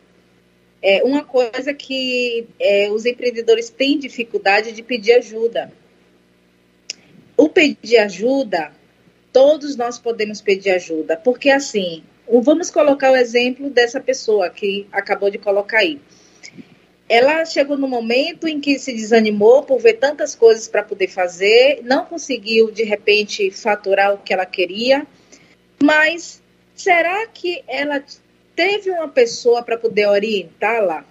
É, 0.82 1.04
uma 1.04 1.24
coisa 1.24 1.74
que 1.74 2.48
é, 2.60 2.90
os 2.92 3.06
empreendedores 3.06 3.70
têm 3.70 3.98
dificuldade 3.98 4.72
de 4.72 4.84
pedir 4.84 5.14
ajuda. 5.14 5.72
Pedir 7.58 7.98
ajuda, 7.98 8.72
todos 9.32 9.76
nós 9.76 10.00
podemos 10.00 10.42
pedir 10.42 10.72
ajuda, 10.72 11.16
porque 11.16 11.50
assim, 11.50 12.04
vamos 12.42 12.72
colocar 12.72 13.12
o 13.12 13.16
exemplo 13.16 13.70
dessa 13.70 14.00
pessoa 14.00 14.50
que 14.50 14.88
acabou 14.92 15.30
de 15.30 15.38
colocar 15.38 15.80
aí. 15.80 16.00
Ela 17.10 17.46
chegou 17.46 17.78
no 17.78 17.88
momento 17.88 18.48
em 18.48 18.60
que 18.60 18.78
se 18.80 18.92
desanimou 18.94 19.64
por 19.64 19.80
ver 19.80 19.94
tantas 19.94 20.36
coisas 20.36 20.68
para 20.68 20.84
poder 20.84 21.08
fazer, 21.08 21.82
não 21.84 22.04
conseguiu 22.04 22.70
de 22.70 22.84
repente 22.84 23.50
faturar 23.52 24.14
o 24.14 24.18
que 24.18 24.34
ela 24.34 24.46
queria, 24.46 25.06
mas 25.82 26.42
será 26.76 27.26
que 27.28 27.64
ela 27.68 28.04
teve 28.56 28.90
uma 28.90 29.08
pessoa 29.08 29.62
para 29.64 29.78
poder 29.78 30.08
orientá-la? 30.08 31.06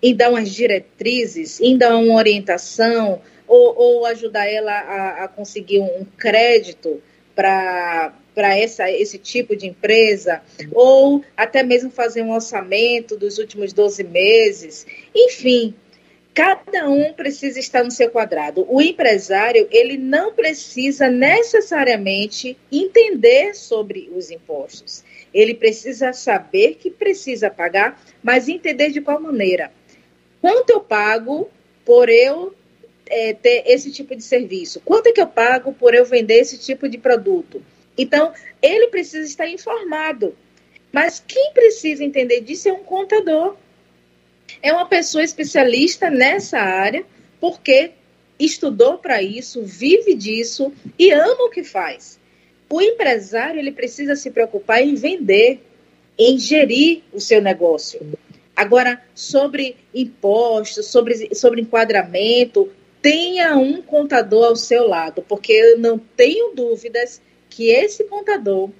E 0.00 0.14
dar 0.14 0.30
umas 0.30 0.50
diretrizes, 0.50 1.58
e 1.60 1.76
dar 1.76 1.96
uma 1.96 2.14
orientação, 2.14 3.20
ou, 3.54 3.74
ou 3.76 4.06
ajudar 4.06 4.46
ela 4.46 4.72
a, 4.72 5.24
a 5.24 5.28
conseguir 5.28 5.78
um 5.78 6.04
crédito 6.18 7.00
para 7.34 8.12
esse 8.58 9.18
tipo 9.18 9.54
de 9.54 9.68
empresa, 9.68 10.42
ou 10.72 11.24
até 11.36 11.62
mesmo 11.62 11.90
fazer 11.90 12.22
um 12.22 12.32
orçamento 12.32 13.16
dos 13.16 13.38
últimos 13.38 13.72
12 13.72 14.02
meses. 14.04 14.86
Enfim, 15.14 15.74
cada 16.32 16.88
um 16.88 17.12
precisa 17.12 17.60
estar 17.60 17.84
no 17.84 17.92
seu 17.92 18.10
quadrado. 18.10 18.66
O 18.68 18.82
empresário, 18.82 19.68
ele 19.70 19.96
não 19.96 20.32
precisa 20.32 21.08
necessariamente 21.08 22.56
entender 22.72 23.54
sobre 23.54 24.10
os 24.16 24.32
impostos. 24.32 25.04
Ele 25.32 25.54
precisa 25.54 26.12
saber 26.12 26.74
que 26.74 26.90
precisa 26.90 27.50
pagar, 27.50 28.00
mas 28.20 28.48
entender 28.48 28.90
de 28.90 29.00
qual 29.00 29.20
maneira. 29.20 29.72
Quanto 30.40 30.70
eu 30.70 30.80
pago 30.80 31.48
por 31.84 32.08
eu 32.08 32.54
é, 33.06 33.32
ter 33.32 33.64
esse 33.66 33.90
tipo 33.90 34.14
de 34.14 34.22
serviço? 34.22 34.80
Quanto 34.84 35.08
é 35.08 35.12
que 35.12 35.20
eu 35.20 35.26
pago 35.26 35.72
por 35.72 35.94
eu 35.94 36.04
vender 36.04 36.40
esse 36.40 36.58
tipo 36.58 36.88
de 36.88 36.98
produto? 36.98 37.62
Então, 37.96 38.32
ele 38.60 38.88
precisa 38.88 39.26
estar 39.26 39.48
informado. 39.48 40.34
Mas 40.92 41.22
quem 41.26 41.52
precisa 41.52 42.04
entender 42.04 42.40
disso 42.40 42.68
é 42.68 42.72
um 42.72 42.84
contador. 42.84 43.56
É 44.62 44.72
uma 44.72 44.86
pessoa 44.86 45.24
especialista 45.24 46.10
nessa 46.10 46.58
área, 46.58 47.04
porque 47.40 47.92
estudou 48.38 48.98
para 48.98 49.22
isso, 49.22 49.62
vive 49.62 50.14
disso 50.14 50.72
e 50.98 51.10
ama 51.10 51.44
o 51.44 51.50
que 51.50 51.64
faz. 51.64 52.18
O 52.70 52.80
empresário 52.80 53.58
ele 53.58 53.72
precisa 53.72 54.16
se 54.16 54.30
preocupar 54.30 54.82
em 54.82 54.94
vender, 54.94 55.60
em 56.18 56.38
gerir 56.38 57.02
o 57.12 57.20
seu 57.20 57.40
negócio. 57.40 58.00
Agora, 58.56 59.02
sobre 59.14 59.76
impostos, 59.92 60.86
sobre, 60.86 61.34
sobre 61.34 61.60
enquadramento, 61.60 62.70
tenha 63.04 63.54
um 63.54 63.82
contador 63.82 64.46
ao 64.46 64.56
seu 64.56 64.88
lado, 64.88 65.22
porque 65.28 65.52
eu 65.52 65.78
não 65.78 65.98
tenho 65.98 66.54
dúvidas 66.54 67.20
que 67.50 67.68
esse 67.68 68.04
contador 68.04 68.70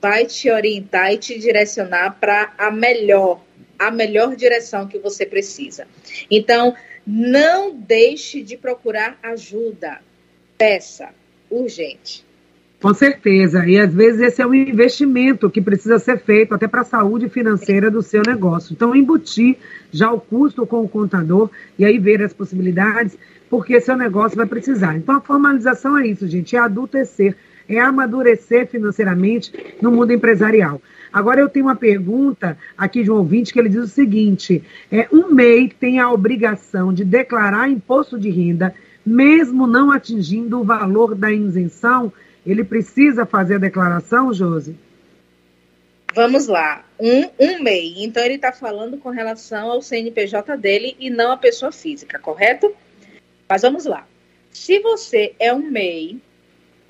vai 0.00 0.24
te 0.24 0.48
orientar 0.48 1.12
e 1.12 1.18
te 1.18 1.36
direcionar 1.36 2.16
para 2.20 2.54
a 2.56 2.70
melhor, 2.70 3.40
a 3.76 3.90
melhor 3.90 4.36
direção 4.36 4.86
que 4.86 5.00
você 5.00 5.26
precisa. 5.26 5.88
Então, 6.30 6.76
não 7.04 7.74
deixe 7.74 8.40
de 8.40 8.56
procurar 8.56 9.18
ajuda. 9.20 9.98
Peça, 10.56 11.08
urgente. 11.50 12.24
Com 12.80 12.94
certeza. 12.94 13.66
E 13.66 13.80
às 13.80 13.92
vezes 13.92 14.20
esse 14.20 14.42
é 14.42 14.46
um 14.46 14.54
investimento 14.54 15.50
que 15.50 15.60
precisa 15.60 15.98
ser 15.98 16.20
feito 16.20 16.54
até 16.54 16.68
para 16.68 16.82
a 16.82 16.84
saúde 16.84 17.28
financeira 17.28 17.90
do 17.90 18.00
seu 18.00 18.22
negócio. 18.24 18.72
Então, 18.72 18.94
embutir 18.94 19.56
já 19.90 20.12
o 20.12 20.20
custo 20.20 20.64
com 20.66 20.82
o 20.82 20.88
contador 20.88 21.50
e 21.76 21.84
aí 21.84 21.98
ver 21.98 22.22
as 22.22 22.32
possibilidades 22.32 23.18
porque 23.52 23.82
seu 23.82 23.98
negócio 23.98 24.34
vai 24.34 24.46
precisar. 24.46 24.96
Então, 24.96 25.14
a 25.14 25.20
formalização 25.20 25.98
é 25.98 26.06
isso, 26.06 26.26
gente, 26.26 26.56
é 26.56 26.58
adultecer, 26.58 27.36
é 27.68 27.78
amadurecer 27.78 28.66
financeiramente 28.66 29.52
no 29.78 29.92
mundo 29.92 30.10
empresarial. 30.10 30.80
Agora, 31.12 31.38
eu 31.38 31.50
tenho 31.50 31.66
uma 31.66 31.76
pergunta 31.76 32.56
aqui 32.78 33.04
de 33.04 33.10
um 33.10 33.16
ouvinte 33.16 33.52
que 33.52 33.58
ele 33.58 33.68
diz 33.68 33.84
o 33.84 33.86
seguinte: 33.86 34.64
é, 34.90 35.06
um 35.12 35.34
MEI 35.34 35.68
tem 35.68 36.00
a 36.00 36.10
obrigação 36.10 36.94
de 36.94 37.04
declarar 37.04 37.68
imposto 37.68 38.18
de 38.18 38.30
renda, 38.30 38.74
mesmo 39.04 39.66
não 39.66 39.90
atingindo 39.90 40.58
o 40.58 40.64
valor 40.64 41.14
da 41.14 41.30
isenção, 41.30 42.10
ele 42.46 42.64
precisa 42.64 43.26
fazer 43.26 43.56
a 43.56 43.58
declaração, 43.58 44.32
Josi? 44.32 44.74
Vamos 46.14 46.46
lá, 46.46 46.86
um, 46.98 47.28
um 47.38 47.62
MEI. 47.62 48.02
Então, 48.02 48.24
ele 48.24 48.36
está 48.36 48.50
falando 48.50 48.96
com 48.96 49.10
relação 49.10 49.70
ao 49.70 49.82
CNPJ 49.82 50.56
dele 50.56 50.96
e 50.98 51.10
não 51.10 51.32
a 51.32 51.36
pessoa 51.36 51.70
física, 51.70 52.18
correto? 52.18 52.74
Mas 53.52 53.60
vamos 53.60 53.84
lá. 53.84 54.08
Se 54.50 54.78
você 54.78 55.34
é 55.38 55.52
um 55.52 55.70
MEI, 55.70 56.18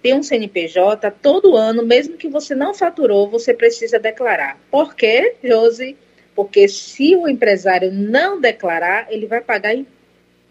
tem 0.00 0.14
um 0.14 0.22
CNPJ, 0.22 1.10
todo 1.10 1.56
ano, 1.56 1.84
mesmo 1.84 2.16
que 2.16 2.28
você 2.28 2.54
não 2.54 2.72
faturou, 2.72 3.28
você 3.28 3.52
precisa 3.52 3.98
declarar. 3.98 4.60
Por 4.70 4.94
quê, 4.94 5.34
Josi? 5.42 5.96
Porque 6.36 6.68
se 6.68 7.16
o 7.16 7.26
empresário 7.26 7.90
não 7.90 8.40
declarar, 8.40 9.12
ele 9.12 9.26
vai 9.26 9.40
pagar 9.40 9.76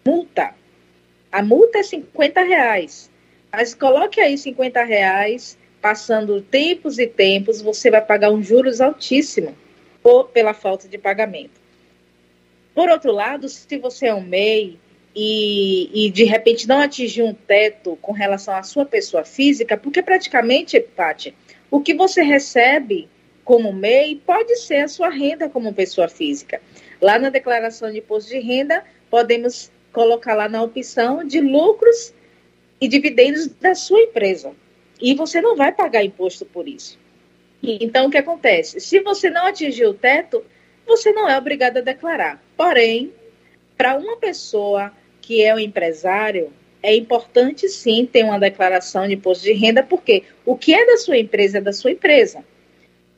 multa. 0.06 0.54
A 1.32 1.42
multa 1.42 1.78
é 1.78 1.82
50 1.82 2.42
reais. 2.42 3.10
Mas 3.50 3.74
coloque 3.74 4.20
aí 4.20 4.36
50 4.36 4.84
reais, 4.84 5.56
passando 5.80 6.42
tempos 6.42 6.98
e 6.98 7.06
tempos, 7.06 7.62
você 7.62 7.90
vai 7.90 8.04
pagar 8.04 8.30
um 8.30 8.42
juros 8.42 8.82
altíssimo 8.82 9.56
por, 10.02 10.28
pela 10.28 10.52
falta 10.52 10.86
de 10.86 10.98
pagamento. 10.98 11.58
Por 12.74 12.90
outro 12.90 13.12
lado, 13.12 13.48
se 13.48 13.78
você 13.78 14.08
é 14.08 14.14
um 14.14 14.20
MEI, 14.20 14.78
e, 15.14 16.06
e, 16.06 16.10
de 16.10 16.24
repente 16.24 16.66
não 16.66 16.80
atingir 16.80 17.22
um 17.22 17.34
teto 17.34 17.96
com 18.00 18.12
relação 18.12 18.54
à 18.54 18.62
sua 18.62 18.86
pessoa 18.86 19.24
física, 19.24 19.76
porque 19.76 20.02
praticamente, 20.02 20.80
Paty, 20.80 21.34
o 21.70 21.80
que 21.80 21.94
você 21.94 22.22
recebe 22.22 23.08
como 23.44 23.72
MEI 23.72 24.22
pode 24.24 24.56
ser 24.56 24.84
a 24.84 24.88
sua 24.88 25.10
renda 25.10 25.48
como 25.48 25.74
pessoa 25.74 26.08
física. 26.08 26.60
Lá 27.00 27.18
na 27.18 27.28
declaração 27.28 27.90
de 27.90 27.98
imposto 27.98 28.30
de 28.30 28.38
renda, 28.38 28.84
podemos 29.10 29.70
colocar 29.92 30.34
lá 30.34 30.48
na 30.48 30.62
opção 30.62 31.24
de 31.24 31.40
lucros 31.40 32.14
e 32.80 32.88
dividendos 32.88 33.48
da 33.48 33.74
sua 33.74 34.00
empresa. 34.00 34.52
E 35.00 35.14
você 35.14 35.40
não 35.40 35.56
vai 35.56 35.72
pagar 35.72 36.04
imposto 36.04 36.46
por 36.46 36.68
isso. 36.68 36.98
Então, 37.62 38.06
o 38.06 38.10
que 38.10 38.18
acontece? 38.18 38.80
Se 38.80 39.00
você 39.00 39.30
não 39.30 39.46
atingir 39.46 39.86
o 39.86 39.94
teto, 39.94 40.44
você 40.86 41.12
não 41.12 41.28
é 41.28 41.36
obrigado 41.36 41.78
a 41.78 41.80
declarar. 41.80 42.42
Porém, 42.56 43.12
para 43.76 43.96
uma 43.96 44.16
pessoa 44.16 44.92
que 45.22 45.42
é 45.42 45.54
o 45.54 45.58
empresário, 45.58 46.52
é 46.82 46.94
importante 46.94 47.68
sim 47.68 48.04
ter 48.04 48.24
uma 48.24 48.40
declaração 48.40 49.06
de 49.06 49.14
imposto 49.14 49.44
de 49.44 49.52
renda, 49.52 49.82
porque 49.82 50.24
o 50.44 50.58
que 50.58 50.74
é 50.74 50.84
da 50.84 50.96
sua 50.96 51.16
empresa 51.16 51.58
é 51.58 51.60
da 51.60 51.72
sua 51.72 51.92
empresa. 51.92 52.44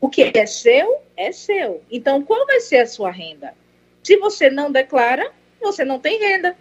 O 0.01 0.09
que 0.11 0.31
é 0.35 0.45
seu, 0.45 0.99
é 1.17 1.33
seu. 1.33 1.83
Então, 1.91 2.23
qual 2.23 2.47
vai 2.47 2.61
ser 2.61 2.79
a 2.79 2.87
sua 2.87 3.11
renda? 3.11 3.55
Se 4.03 4.19
você 4.19 4.51
não 4.51 4.71
declara, 4.71 5.33
você 5.61 5.83
não 5.83 5.99
tem 5.99 6.21
renda. 6.21 6.55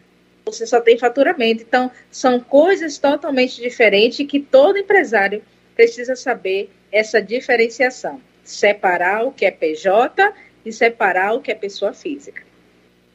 Você 0.46 0.66
só 0.66 0.80
tem 0.80 0.98
faturamento. 0.98 1.62
Então, 1.62 1.92
são 2.10 2.40
coisas 2.40 2.98
totalmente 2.98 3.62
diferentes 3.62 4.26
que 4.26 4.40
todo 4.40 4.80
empresário 4.80 5.44
precisa 5.76 6.16
saber 6.16 6.70
essa 6.90 7.22
diferenciação. 7.22 8.22
Separar 8.46 9.26
o 9.26 9.32
que 9.32 9.46
é 9.46 9.52
PJ 9.52 10.34
e 10.66 10.72
separar 10.72 11.34
o 11.34 11.42
que 11.42 11.52
é 11.52 11.56
pessoa 11.56 11.94
física. 11.94 12.44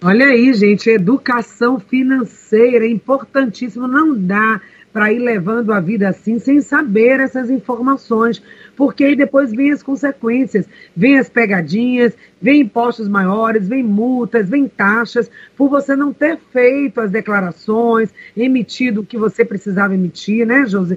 Olha 0.01 0.27
aí, 0.27 0.55
gente, 0.55 0.89
educação 0.89 1.81
financeira 1.81 2.87
é 2.87 2.89
importantíssimo. 2.89 3.89
Não 3.89 4.15
dá 4.15 4.61
para 4.93 5.13
ir 5.13 5.19
levando 5.19 5.73
a 5.73 5.81
vida 5.81 6.09
assim 6.09 6.39
sem 6.39 6.61
saber 6.61 7.19
essas 7.19 7.51
informações, 7.51 8.41
porque 8.77 9.03
aí 9.03 9.17
depois 9.17 9.51
vem 9.51 9.73
as 9.73 9.83
consequências, 9.83 10.67
vem 10.97 11.19
as 11.19 11.29
pegadinhas, 11.29 12.15
vem 12.41 12.61
impostos 12.61 13.09
maiores, 13.09 13.69
vem 13.69 13.83
multas, 13.83 14.49
vem 14.49 14.69
taxas, 14.69 15.29
por 15.57 15.69
você 15.69 15.97
não 15.97 16.13
ter 16.13 16.39
feito 16.53 17.01
as 17.01 17.11
declarações, 17.11 18.11
emitido 18.37 19.01
o 19.01 19.07
que 19.07 19.19
você 19.19 19.45
precisava 19.45 19.95
emitir, 19.95 20.47
né, 20.47 20.65
Josi? 20.65 20.97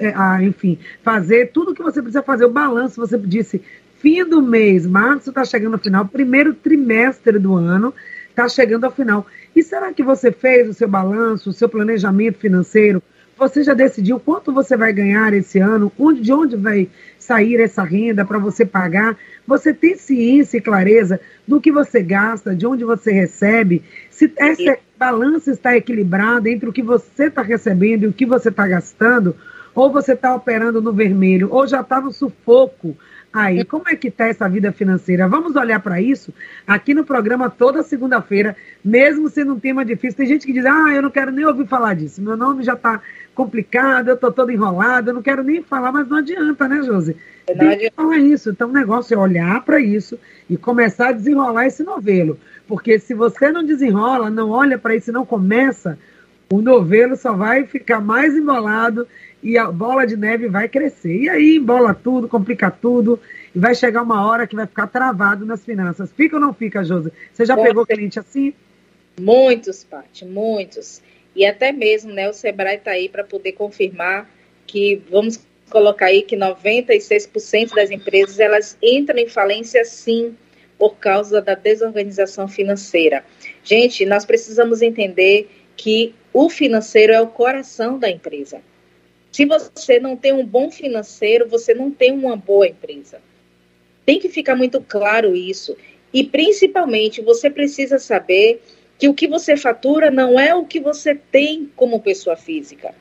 É, 0.00 0.12
ah, 0.16 0.42
enfim, 0.42 0.78
fazer 1.02 1.52
tudo 1.52 1.72
o 1.72 1.74
que 1.74 1.82
você 1.82 2.00
precisa 2.00 2.22
fazer, 2.22 2.46
o 2.46 2.50
balanço, 2.50 3.00
você 3.00 3.18
disse, 3.18 3.62
fim 3.98 4.24
do 4.24 4.42
mês, 4.42 4.86
março 4.86 5.28
está 5.28 5.44
chegando 5.44 5.74
ao 5.74 5.78
final, 5.78 6.06
primeiro 6.06 6.54
trimestre 6.54 7.38
do 7.38 7.54
ano, 7.54 7.94
está 8.32 8.48
chegando 8.48 8.84
ao 8.84 8.90
final. 8.90 9.26
E 9.54 9.62
será 9.62 9.92
que 9.92 10.02
você 10.02 10.32
fez 10.32 10.68
o 10.68 10.74
seu 10.74 10.88
balanço, 10.88 11.50
o 11.50 11.52
seu 11.52 11.68
planejamento 11.68 12.38
financeiro? 12.38 13.02
Você 13.38 13.62
já 13.62 13.74
decidiu 13.74 14.20
quanto 14.20 14.52
você 14.52 14.76
vai 14.76 14.92
ganhar 14.92 15.32
esse 15.32 15.58
ano? 15.58 15.90
Onde, 15.98 16.20
de 16.20 16.32
onde 16.32 16.56
vai 16.56 16.88
sair 17.18 17.60
essa 17.60 17.82
renda 17.82 18.24
para 18.24 18.38
você 18.38 18.64
pagar? 18.64 19.16
Você 19.46 19.72
tem 19.72 19.96
ciência 19.96 20.58
e 20.58 20.60
clareza 20.60 21.20
do 21.46 21.60
que 21.60 21.72
você 21.72 22.02
gasta, 22.02 22.54
de 22.54 22.66
onde 22.66 22.84
você 22.84 23.10
recebe? 23.10 23.82
Se 24.10 24.32
essa 24.36 24.78
balança 24.98 25.50
está 25.50 25.76
equilibrada 25.76 26.48
entre 26.48 26.68
o 26.68 26.72
que 26.72 26.82
você 26.82 27.24
está 27.24 27.42
recebendo 27.42 28.04
e 28.04 28.08
o 28.08 28.12
que 28.12 28.26
você 28.26 28.48
está 28.48 28.66
gastando? 28.66 29.34
Ou 29.74 29.90
você 29.90 30.12
está 30.12 30.34
operando 30.34 30.80
no 30.80 30.92
vermelho, 30.92 31.48
ou 31.50 31.66
já 31.66 31.80
está 31.80 32.00
no 32.00 32.12
sufoco 32.12 32.96
Aí, 33.32 33.64
como 33.64 33.88
é 33.88 33.96
que 33.96 34.08
está 34.08 34.26
essa 34.26 34.46
vida 34.46 34.70
financeira? 34.72 35.26
Vamos 35.26 35.56
olhar 35.56 35.80
para 35.80 36.02
isso 36.02 36.34
aqui 36.66 36.92
no 36.92 37.02
programa 37.02 37.48
toda 37.48 37.82
segunda-feira, 37.82 38.54
mesmo 38.84 39.28
sendo 39.30 39.54
um 39.54 39.58
tema 39.58 39.84
difícil. 39.84 40.18
Tem 40.18 40.26
gente 40.26 40.46
que 40.46 40.52
diz, 40.52 40.66
ah, 40.66 40.92
eu 40.92 41.00
não 41.00 41.10
quero 41.10 41.32
nem 41.32 41.46
ouvir 41.46 41.66
falar 41.66 41.94
disso. 41.94 42.20
Meu 42.20 42.36
nome 42.36 42.62
já 42.62 42.74
está 42.74 43.00
complicado, 43.34 44.08
eu 44.08 44.14
estou 44.16 44.30
toda 44.30 44.52
enrolada, 44.52 45.10
eu 45.10 45.14
não 45.14 45.22
quero 45.22 45.42
nem 45.42 45.62
falar, 45.62 45.90
mas 45.90 46.06
não 46.08 46.18
adianta, 46.18 46.68
né, 46.68 46.82
Josi? 46.82 47.16
Não 47.48 47.56
Tem 47.56 47.68
adianta. 47.68 47.90
que 47.90 47.96
falar 47.96 48.18
isso. 48.18 48.50
Então, 48.50 48.68
o 48.68 48.72
negócio 48.72 49.14
é 49.14 49.18
olhar 49.18 49.64
para 49.64 49.80
isso 49.80 50.18
e 50.50 50.58
começar 50.58 51.08
a 51.08 51.12
desenrolar 51.12 51.66
esse 51.66 51.82
novelo. 51.82 52.38
Porque 52.68 52.98
se 52.98 53.14
você 53.14 53.50
não 53.50 53.64
desenrola, 53.64 54.28
não 54.28 54.50
olha 54.50 54.76
para 54.76 54.94
isso 54.94 55.10
não 55.10 55.24
começa, 55.24 55.98
o 56.52 56.60
novelo 56.60 57.16
só 57.16 57.32
vai 57.32 57.64
ficar 57.64 58.00
mais 58.00 58.36
embolado 58.36 59.06
e 59.42 59.58
a 59.58 59.70
bola 59.70 60.06
de 60.06 60.16
neve 60.16 60.48
vai 60.48 60.68
crescer. 60.68 61.22
E 61.22 61.28
aí 61.28 61.56
embola 61.56 61.94
tudo, 61.94 62.28
complica 62.28 62.70
tudo, 62.70 63.18
e 63.54 63.58
vai 63.58 63.74
chegar 63.74 64.02
uma 64.02 64.26
hora 64.26 64.46
que 64.46 64.54
vai 64.54 64.66
ficar 64.66 64.86
travado 64.86 65.44
nas 65.44 65.64
finanças. 65.64 66.12
Fica 66.12 66.36
ou 66.36 66.40
não 66.40 66.54
fica, 66.54 66.84
Josi? 66.84 67.12
Você 67.32 67.44
já 67.44 67.56
pegou 67.56 67.86
cliente 67.86 68.18
assim? 68.18 68.54
Muitos, 69.20 69.84
Paty, 69.84 70.24
muitos. 70.24 71.02
E 71.34 71.44
até 71.44 71.72
mesmo, 71.72 72.12
né, 72.12 72.28
o 72.28 72.32
Sebrae 72.32 72.76
está 72.76 72.92
aí 72.92 73.08
para 73.08 73.24
poder 73.24 73.52
confirmar 73.52 74.30
que, 74.66 75.02
vamos 75.10 75.40
colocar 75.70 76.06
aí 76.06 76.22
que 76.22 76.36
96% 76.36 77.74
das 77.74 77.90
empresas, 77.90 78.38
elas 78.38 78.76
entram 78.82 79.18
em 79.18 79.28
falência 79.28 79.84
sim, 79.84 80.36
por 80.78 80.96
causa 80.96 81.40
da 81.40 81.54
desorganização 81.54 82.48
financeira. 82.48 83.24
Gente, 83.64 84.04
nós 84.04 84.24
precisamos 84.24 84.82
entender 84.82 85.48
que 85.76 86.14
o 86.32 86.50
financeiro 86.50 87.12
é 87.12 87.20
o 87.20 87.26
coração 87.26 87.98
da 87.98 88.10
empresa. 88.10 88.60
Se 89.32 89.46
você 89.46 89.98
não 89.98 90.14
tem 90.14 90.32
um 90.34 90.44
bom 90.44 90.70
financeiro, 90.70 91.48
você 91.48 91.72
não 91.72 91.90
tem 91.90 92.12
uma 92.12 92.36
boa 92.36 92.68
empresa. 92.68 93.18
Tem 94.04 94.20
que 94.20 94.28
ficar 94.28 94.54
muito 94.54 94.78
claro 94.80 95.34
isso. 95.34 95.74
E 96.12 96.22
principalmente, 96.22 97.22
você 97.22 97.48
precisa 97.48 97.98
saber 97.98 98.62
que 98.98 99.08
o 99.08 99.14
que 99.14 99.26
você 99.26 99.56
fatura 99.56 100.10
não 100.10 100.38
é 100.38 100.54
o 100.54 100.66
que 100.66 100.78
você 100.78 101.14
tem 101.14 101.70
como 101.74 102.02
pessoa 102.02 102.36
física. 102.36 102.94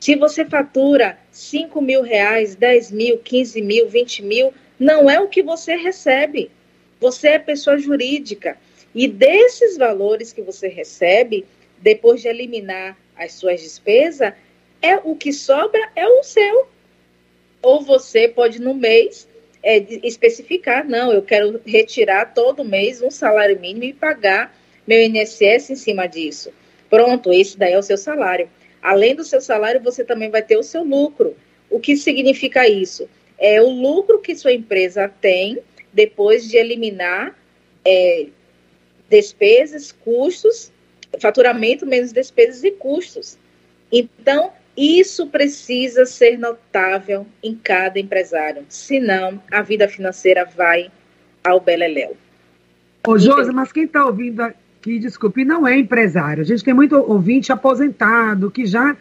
Se 0.00 0.16
você 0.16 0.44
fatura 0.44 1.16
5 1.30 1.80
mil 1.80 2.02
reais, 2.02 2.56
10 2.56 2.90
mil, 2.90 3.18
15 3.18 3.62
mil, 3.62 3.88
20 3.88 4.22
mil, 4.24 4.52
não 4.78 5.08
é 5.08 5.20
o 5.20 5.28
que 5.28 5.42
você 5.42 5.76
recebe. 5.76 6.50
Você 7.00 7.28
é 7.28 7.38
pessoa 7.38 7.78
jurídica. 7.78 8.58
E 8.92 9.06
desses 9.06 9.76
valores 9.76 10.32
que 10.32 10.42
você 10.42 10.66
recebe, 10.66 11.46
depois 11.78 12.20
de 12.20 12.28
eliminar 12.28 12.98
as 13.16 13.32
suas 13.32 13.60
despesas, 13.60 14.32
é 14.82 14.96
o 14.96 15.16
que 15.16 15.32
sobra 15.32 15.90
é 15.94 16.06
o 16.06 16.22
seu. 16.22 16.68
Ou 17.62 17.82
você 17.82 18.28
pode 18.28 18.60
no 18.60 18.74
mês 18.74 19.28
é, 19.62 19.78
especificar, 20.06 20.86
não, 20.86 21.12
eu 21.12 21.22
quero 21.22 21.60
retirar 21.66 22.32
todo 22.34 22.64
mês 22.64 23.02
um 23.02 23.10
salário 23.10 23.58
mínimo 23.58 23.84
e 23.84 23.92
pagar 23.92 24.56
meu 24.86 25.02
INSS 25.02 25.70
em 25.70 25.76
cima 25.76 26.06
disso. 26.06 26.52
Pronto, 26.88 27.32
esse 27.32 27.58
daí 27.58 27.72
é 27.72 27.78
o 27.78 27.82
seu 27.82 27.98
salário. 27.98 28.48
Além 28.80 29.16
do 29.16 29.24
seu 29.24 29.40
salário, 29.40 29.82
você 29.82 30.04
também 30.04 30.30
vai 30.30 30.42
ter 30.42 30.56
o 30.56 30.62
seu 30.62 30.84
lucro. 30.84 31.36
O 31.68 31.80
que 31.80 31.96
significa 31.96 32.68
isso? 32.68 33.08
É 33.36 33.60
o 33.60 33.68
lucro 33.68 34.20
que 34.20 34.36
sua 34.36 34.52
empresa 34.52 35.08
tem 35.20 35.58
depois 35.92 36.48
de 36.48 36.56
eliminar 36.56 37.36
é, 37.84 38.26
despesas, 39.08 39.90
custos, 39.90 40.72
faturamento 41.20 41.84
menos 41.84 42.12
despesas 42.12 42.62
e 42.62 42.70
custos. 42.70 43.36
Então, 43.90 44.52
isso 44.76 45.28
precisa 45.28 46.04
ser 46.04 46.38
notável 46.38 47.26
em 47.42 47.54
cada 47.54 47.98
empresário, 47.98 48.64
senão 48.68 49.40
a 49.50 49.62
vida 49.62 49.88
financeira 49.88 50.44
vai 50.44 50.90
ao 51.42 51.60
beleléu. 51.60 52.16
Ô, 53.06 53.16
Josi, 53.18 53.52
mas 53.52 53.72
quem 53.72 53.84
está 53.84 54.04
ouvindo 54.04 54.40
aqui, 54.42 54.98
desculpe, 54.98 55.44
não 55.44 55.66
é 55.66 55.78
empresário. 55.78 56.42
A 56.42 56.46
gente 56.46 56.64
tem 56.64 56.74
muito 56.74 56.96
ouvinte 56.96 57.52
aposentado 57.52 58.50
que 58.50 58.66
já 58.66 58.96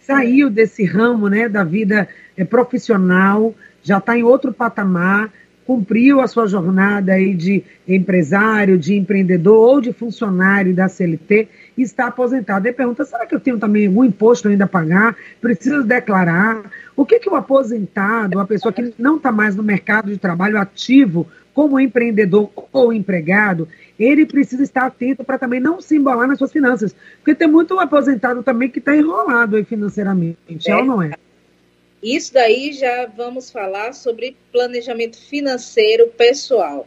saiu 0.00 0.50
desse 0.50 0.84
ramo 0.84 1.28
né, 1.28 1.48
da 1.48 1.62
vida 1.62 2.08
é, 2.36 2.44
profissional, 2.44 3.54
já 3.82 3.98
está 3.98 4.16
em 4.16 4.22
outro 4.22 4.52
patamar, 4.52 5.30
cumpriu 5.70 6.20
a 6.20 6.26
sua 6.26 6.48
jornada 6.48 7.12
aí 7.12 7.32
de 7.32 7.62
empresário, 7.86 8.76
de 8.76 8.96
empreendedor 8.96 9.54
ou 9.54 9.80
de 9.80 9.92
funcionário 9.92 10.74
da 10.74 10.88
CLT 10.88 11.48
e 11.78 11.82
está 11.82 12.08
aposentado. 12.08 12.66
Ele 12.66 12.74
pergunta: 12.74 13.04
será 13.04 13.24
que 13.24 13.36
eu 13.36 13.38
tenho 13.38 13.56
também 13.56 13.86
algum 13.86 14.02
imposto 14.02 14.48
ainda 14.48 14.64
a 14.64 14.66
pagar? 14.66 15.14
Preciso 15.40 15.84
declarar? 15.84 16.68
O 16.96 17.06
que, 17.06 17.20
que 17.20 17.30
o 17.30 17.36
aposentado, 17.36 18.36
uma 18.36 18.48
pessoa 18.48 18.72
que 18.72 18.92
não 18.98 19.16
está 19.16 19.30
mais 19.30 19.54
no 19.54 19.62
mercado 19.62 20.10
de 20.10 20.18
trabalho 20.18 20.58
ativo, 20.58 21.24
como 21.54 21.78
empreendedor 21.78 22.50
ou 22.72 22.92
empregado, 22.92 23.68
ele 23.96 24.26
precisa 24.26 24.64
estar 24.64 24.86
atento 24.86 25.22
para 25.22 25.38
também 25.38 25.60
não 25.60 25.80
se 25.80 25.96
embolar 25.96 26.26
nas 26.26 26.38
suas 26.38 26.50
finanças. 26.50 26.92
Porque 27.18 27.32
tem 27.32 27.46
muito 27.46 27.78
aposentado 27.78 28.42
também 28.42 28.68
que 28.68 28.80
está 28.80 28.96
enrolado 28.96 29.64
financeiramente, 29.64 30.68
é. 30.68 30.74
ou 30.74 30.84
não 30.84 31.00
é? 31.00 31.12
Isso 32.02 32.32
daí 32.32 32.72
já 32.72 33.06
vamos 33.06 33.50
falar 33.50 33.92
sobre 33.92 34.36
planejamento 34.50 35.18
financeiro 35.18 36.08
pessoal. 36.08 36.86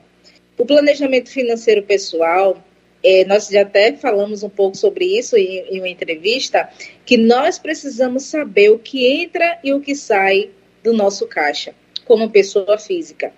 O 0.58 0.66
planejamento 0.66 1.30
financeiro 1.30 1.84
pessoal, 1.84 2.64
é, 3.04 3.24
nós 3.26 3.48
já 3.48 3.62
até 3.62 3.94
falamos 3.94 4.44
um 4.44 4.50
pouco 4.50 4.76
sobre 4.76 5.06
isso 5.06 5.38
em, 5.38 5.60
em 5.70 5.80
uma 5.80 5.90
entrevista, 5.90 6.70
que 7.06 7.18
nós 7.18 7.60
precisamos 7.60 8.24
saber 8.24 8.72
o 8.72 8.80
que 8.80 9.06
entra 9.06 9.60
e 9.64 9.74
o 9.74 9.82
que 9.82 9.96
sai 9.96 10.50
do 10.84 10.94
nosso 10.94 11.28
caixa, 11.28 11.76
como 12.06 12.30
pessoa 12.30 12.78
física. 12.78 13.32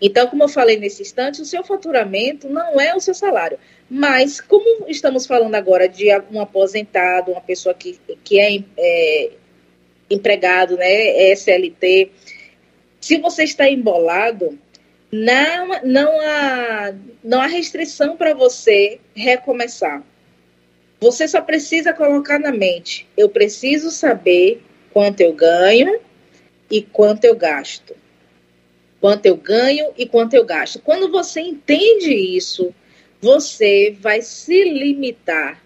Então, 0.00 0.26
como 0.28 0.44
eu 0.44 0.48
falei 0.48 0.76
nesse 0.76 1.02
instante, 1.02 1.42
o 1.42 1.44
seu 1.44 1.62
faturamento 1.64 2.48
não 2.48 2.80
é 2.80 2.94
o 2.94 3.00
seu 3.00 3.14
salário. 3.14 3.58
Mas, 3.90 4.40
como 4.40 4.88
estamos 4.88 5.26
falando 5.26 5.54
agora 5.54 5.88
de 5.88 6.08
um 6.30 6.40
aposentado, 6.40 7.32
uma 7.32 7.40
pessoa 7.40 7.74
que, 7.74 7.98
que 8.24 8.40
é, 8.40 8.58
é 8.76 9.30
empregado, 10.10 10.76
né, 10.76 11.32
SLT, 11.32 12.10
se 13.00 13.18
você 13.18 13.44
está 13.44 13.68
embolado, 13.68 14.58
não, 15.12 15.80
não, 15.84 16.20
há, 16.20 16.94
não 17.22 17.40
há 17.40 17.46
restrição 17.46 18.16
para 18.16 18.34
você 18.34 18.98
recomeçar. 19.14 20.02
Você 21.00 21.28
só 21.28 21.40
precisa 21.40 21.92
colocar 21.92 22.38
na 22.38 22.52
mente: 22.52 23.06
eu 23.16 23.28
preciso 23.28 23.90
saber 23.90 24.62
quanto 24.92 25.20
eu 25.20 25.32
ganho 25.32 26.00
e 26.70 26.82
quanto 26.82 27.24
eu 27.24 27.36
gasto. 27.36 27.94
Quanto 29.00 29.26
eu 29.26 29.36
ganho 29.36 29.92
e 29.96 30.06
quanto 30.06 30.34
eu 30.34 30.44
gasto. 30.44 30.80
Quando 30.80 31.10
você 31.10 31.40
entende 31.40 32.12
isso, 32.12 32.74
você 33.20 33.96
vai 34.00 34.22
se 34.22 34.64
limitar 34.64 35.62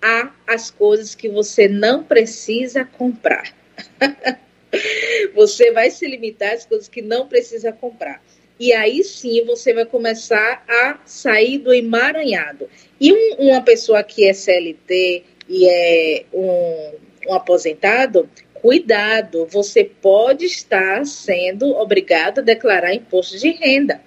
a 0.00 0.32
as 0.46 0.70
coisas 0.70 1.14
que 1.14 1.28
você 1.28 1.68
não 1.68 2.04
precisa 2.04 2.84
comprar. 2.84 3.52
você 5.34 5.72
vai 5.72 5.90
se 5.90 6.06
limitar 6.06 6.54
às 6.54 6.66
coisas 6.66 6.88
que 6.88 7.02
não 7.02 7.26
precisa 7.26 7.72
comprar. 7.72 8.22
E 8.58 8.72
aí 8.72 9.04
sim 9.04 9.44
você 9.44 9.72
vai 9.72 9.84
começar 9.84 10.64
a 10.68 10.98
sair 11.04 11.58
do 11.58 11.72
emaranhado. 11.72 12.68
E 13.00 13.12
um, 13.12 13.34
uma 13.50 13.62
pessoa 13.62 14.02
que 14.02 14.26
é 14.26 14.32
CLT 14.32 15.24
e 15.48 15.68
é 15.68 16.24
um, 16.32 16.92
um 17.28 17.34
aposentado, 17.34 18.28
cuidado, 18.54 19.46
você 19.46 19.84
pode 19.84 20.46
estar 20.46 21.06
sendo 21.06 21.70
obrigado 21.76 22.40
a 22.40 22.42
declarar 22.42 22.94
imposto 22.94 23.38
de 23.38 23.50
renda. 23.50 24.00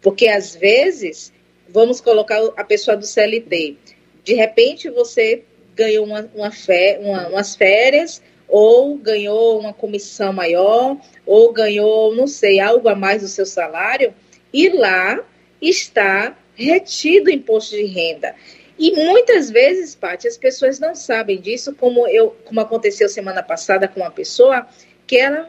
Porque 0.00 0.26
às 0.26 0.56
vezes, 0.56 1.32
vamos 1.68 2.00
colocar 2.00 2.40
a 2.56 2.64
pessoa 2.64 2.96
do 2.96 3.06
CLT, 3.06 3.76
de 4.24 4.34
repente 4.34 4.88
você 4.88 5.42
ganhou 5.74 6.04
uma, 6.04 6.30
uma 6.34 6.50
fé, 6.50 6.98
uma, 7.00 7.28
umas 7.28 7.54
férias 7.54 8.22
ou 8.52 8.98
ganhou 8.98 9.58
uma 9.58 9.72
comissão 9.72 10.30
maior, 10.30 10.98
ou 11.24 11.50
ganhou, 11.54 12.14
não 12.14 12.26
sei, 12.26 12.60
algo 12.60 12.86
a 12.86 12.94
mais 12.94 13.22
do 13.22 13.28
seu 13.28 13.46
salário, 13.46 14.14
e 14.52 14.68
lá 14.68 15.24
está 15.58 16.36
retido 16.54 17.28
o 17.28 17.32
imposto 17.32 17.74
de 17.74 17.84
renda. 17.84 18.34
E 18.78 18.92
muitas 18.92 19.50
vezes, 19.50 19.94
Paty, 19.94 20.28
as 20.28 20.36
pessoas 20.36 20.78
não 20.78 20.94
sabem 20.94 21.40
disso, 21.40 21.74
como 21.74 22.06
eu, 22.06 22.36
como 22.44 22.60
aconteceu 22.60 23.08
semana 23.08 23.42
passada 23.42 23.88
com 23.88 24.00
uma 24.00 24.10
pessoa 24.10 24.68
que 25.06 25.16
ela, 25.16 25.48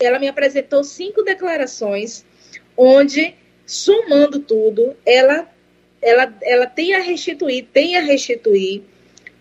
ela 0.00 0.18
me 0.18 0.28
apresentou 0.28 0.82
cinco 0.82 1.22
declarações, 1.22 2.24
onde 2.74 3.34
somando 3.66 4.40
tudo, 4.40 4.96
ela, 5.04 5.46
ela, 6.00 6.34
ela 6.40 6.66
tem 6.66 6.94
a 6.94 7.00
restituir, 7.00 7.66
tem 7.70 7.98
a 7.98 8.00
restituir 8.00 8.82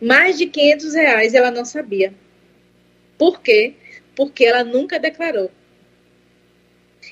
mais 0.02 0.38
de 0.38 0.48
500 0.48 0.94
reais, 0.96 1.34
ela 1.34 1.50
não 1.50 1.64
sabia. 1.64 2.14
Por 3.18 3.42
quê? 3.42 3.74
Porque 4.16 4.46
ela 4.46 4.64
nunca 4.64 5.00
declarou. 5.00 5.52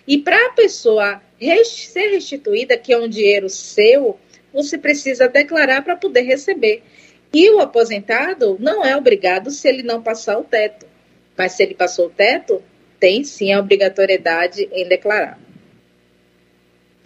E 0.07 0.17
para 0.17 0.47
a 0.47 0.51
pessoa 0.51 1.21
ser 1.63 2.11
restituída, 2.11 2.77
que 2.77 2.93
é 2.93 2.97
um 2.97 3.07
dinheiro 3.07 3.49
seu, 3.49 4.19
você 4.53 4.77
precisa 4.77 5.27
declarar 5.27 5.83
para 5.83 5.95
poder 5.95 6.21
receber. 6.21 6.83
E 7.33 7.49
o 7.49 7.59
aposentado 7.59 8.57
não 8.59 8.85
é 8.85 8.95
obrigado 8.95 9.51
se 9.51 9.67
ele 9.67 9.83
não 9.83 10.01
passar 10.01 10.37
o 10.37 10.43
teto. 10.43 10.85
Mas 11.37 11.53
se 11.53 11.63
ele 11.63 11.73
passou 11.73 12.07
o 12.07 12.09
teto, 12.09 12.63
tem 12.99 13.23
sim 13.23 13.51
a 13.51 13.59
obrigatoriedade 13.59 14.69
em 14.71 14.87
declarar. 14.87 15.39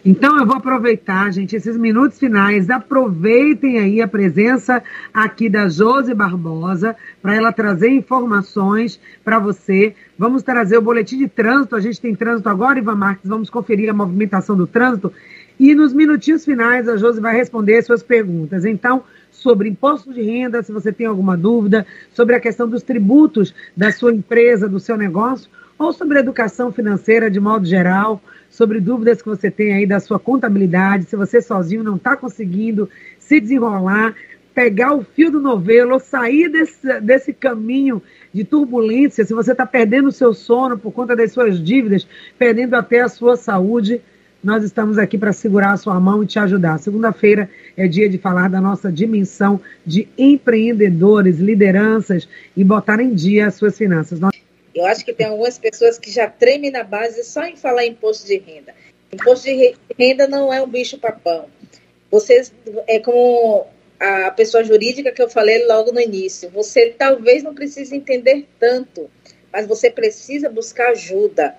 Então 0.04 0.38
eu 0.40 0.46
vou 0.46 0.56
aproveitar, 0.56 1.30
gente, 1.32 1.58
esses 1.58 1.76
minutos 1.78 2.18
finais. 2.18 2.70
Aproveitem 2.70 3.80
aí 3.80 4.02
a 4.02 4.08
presença 4.08 4.82
aqui 5.14 5.50
da 5.50 5.68
Josi 5.68 6.14
Barbosa 6.14 6.96
para 7.22 7.36
ela 7.36 7.52
trazer 7.52 7.90
informações 7.90 9.00
para 9.26 9.40
você. 9.40 9.94
Vamos 10.18 10.42
trazer 10.42 10.78
o 10.78 10.82
boletim 10.82 11.18
de 11.18 11.28
trânsito. 11.28 11.76
A 11.76 11.82
gente 11.82 12.00
tem 12.00 12.16
trânsito 12.16 12.48
agora, 12.48 12.80
Ivan 12.80 12.96
Marques. 12.96 13.30
Vamos 13.30 13.50
conferir 13.50 13.90
a 13.90 13.94
movimentação 13.94 14.56
do 14.56 14.66
trânsito. 14.66 15.12
E 15.60 15.76
nos 15.76 15.92
minutinhos 15.92 16.46
finais 16.46 16.88
a 16.88 16.96
Josi 16.96 17.20
vai 17.20 17.36
responder 17.36 17.76
as 17.76 17.86
suas 17.86 18.02
perguntas. 18.02 18.64
Então, 18.64 19.04
sobre 19.30 19.68
imposto 19.68 20.14
de 20.14 20.22
renda, 20.22 20.64
se 20.64 20.72
você 20.72 20.94
tem 20.94 21.08
alguma 21.08 21.36
dúvida, 21.36 21.86
sobre 22.14 22.36
a 22.36 22.40
questão 22.40 22.70
dos 22.70 22.84
tributos 22.84 23.54
da 23.76 23.92
sua 23.92 24.14
empresa, 24.14 24.70
do 24.70 24.80
seu 24.80 24.96
negócio, 24.96 25.50
ou 25.80 25.94
sobre 25.94 26.20
educação 26.20 26.72
financeira 26.72 27.32
de 27.32 27.40
modo 27.40 27.66
geral 27.66 28.22
sobre 28.50 28.82
dúvidas 28.82 29.22
que 29.22 29.30
você 29.30 29.50
tem 29.50 29.74
aí 29.74 29.86
da 29.86 30.00
sua 30.00 30.20
contabilidade, 30.20 31.06
se 31.06 31.16
você 31.16 31.42
sozinho 31.42 31.84
não 31.84 31.96
está 31.96 32.18
conseguindo 32.18 32.90
se 33.18 33.40
desenrolar, 33.40 34.14
pegar 34.54 34.94
o 34.94 35.04
fio 35.04 35.32
do 35.32 35.40
novelo, 35.40 35.94
ou 35.94 36.00
sair 36.00 36.50
desse, 36.50 37.00
desse 37.00 37.32
caminho 37.32 38.02
de 38.34 38.44
turbulência, 38.44 39.24
se 39.24 39.34
você 39.34 39.54
está 39.54 39.66
perdendo 39.66 40.10
o 40.10 40.12
seu 40.12 40.34
sono 40.34 40.78
por 40.78 40.92
conta 40.92 41.16
das 41.16 41.32
suas 41.32 41.64
dívidas, 41.64 42.06
perdendo 42.38 42.74
até 42.74 43.02
a 43.02 43.08
sua 43.08 43.38
saúde, 43.38 44.02
nós 44.44 44.64
estamos 44.64 44.98
aqui 44.98 45.18
para 45.18 45.32
segurar 45.32 45.74
a 45.74 45.78
sua 45.78 46.00
mão 46.00 46.24
e 46.24 46.28
te 46.28 46.40
ajudar. 46.40 46.80
Segunda-feira 46.80 47.50
é 47.78 47.88
dia 47.88 48.10
de 48.10 48.18
falar 48.18 48.50
da 48.50 48.60
nossa 48.60 48.92
dimensão 48.92 49.62
de 49.86 50.08
empreendedores, 50.18 51.40
lideranças 51.40 52.28
e 52.56 52.64
botar 52.64 53.00
em 53.00 53.14
dia 53.14 53.48
as 53.48 53.56
suas 53.56 53.78
finanças. 53.78 54.20
Nós... 54.20 54.39
Eu 54.74 54.86
acho 54.86 55.04
que 55.04 55.14
tem 55.14 55.28
algumas 55.28 55.58
pessoas 55.58 55.98
que 55.98 56.12
já 56.12 56.28
tremem 56.28 56.72
na 56.72 56.84
base 56.84 57.24
só 57.24 57.44
em 57.44 57.56
falar 57.56 57.86
imposto 57.86 58.28
de 58.28 58.38
renda. 58.38 58.74
Imposto 59.12 59.46
de 59.46 59.76
renda 59.98 60.28
não 60.28 60.54
é 60.54 60.62
um 60.62 60.68
bicho 60.68 60.98
papão. 60.98 61.48
Vocês, 62.12 62.54
é 62.88 63.00
como 63.00 63.68
a 64.00 64.32
pessoa 64.32 64.64
jurídica 64.64 65.12
que 65.12 65.22
eu 65.22 65.30
falei 65.30 65.66
logo 65.66 65.92
no 65.92 66.00
início. 66.00 66.50
Você 66.52 66.94
talvez 66.98 67.44
não 67.44 67.54
precise 67.54 67.96
entender 67.96 68.48
tanto, 68.60 69.10
mas 69.52 69.68
você 69.68 69.90
precisa 69.90 70.50
buscar 70.50 70.92
ajuda. 70.92 71.56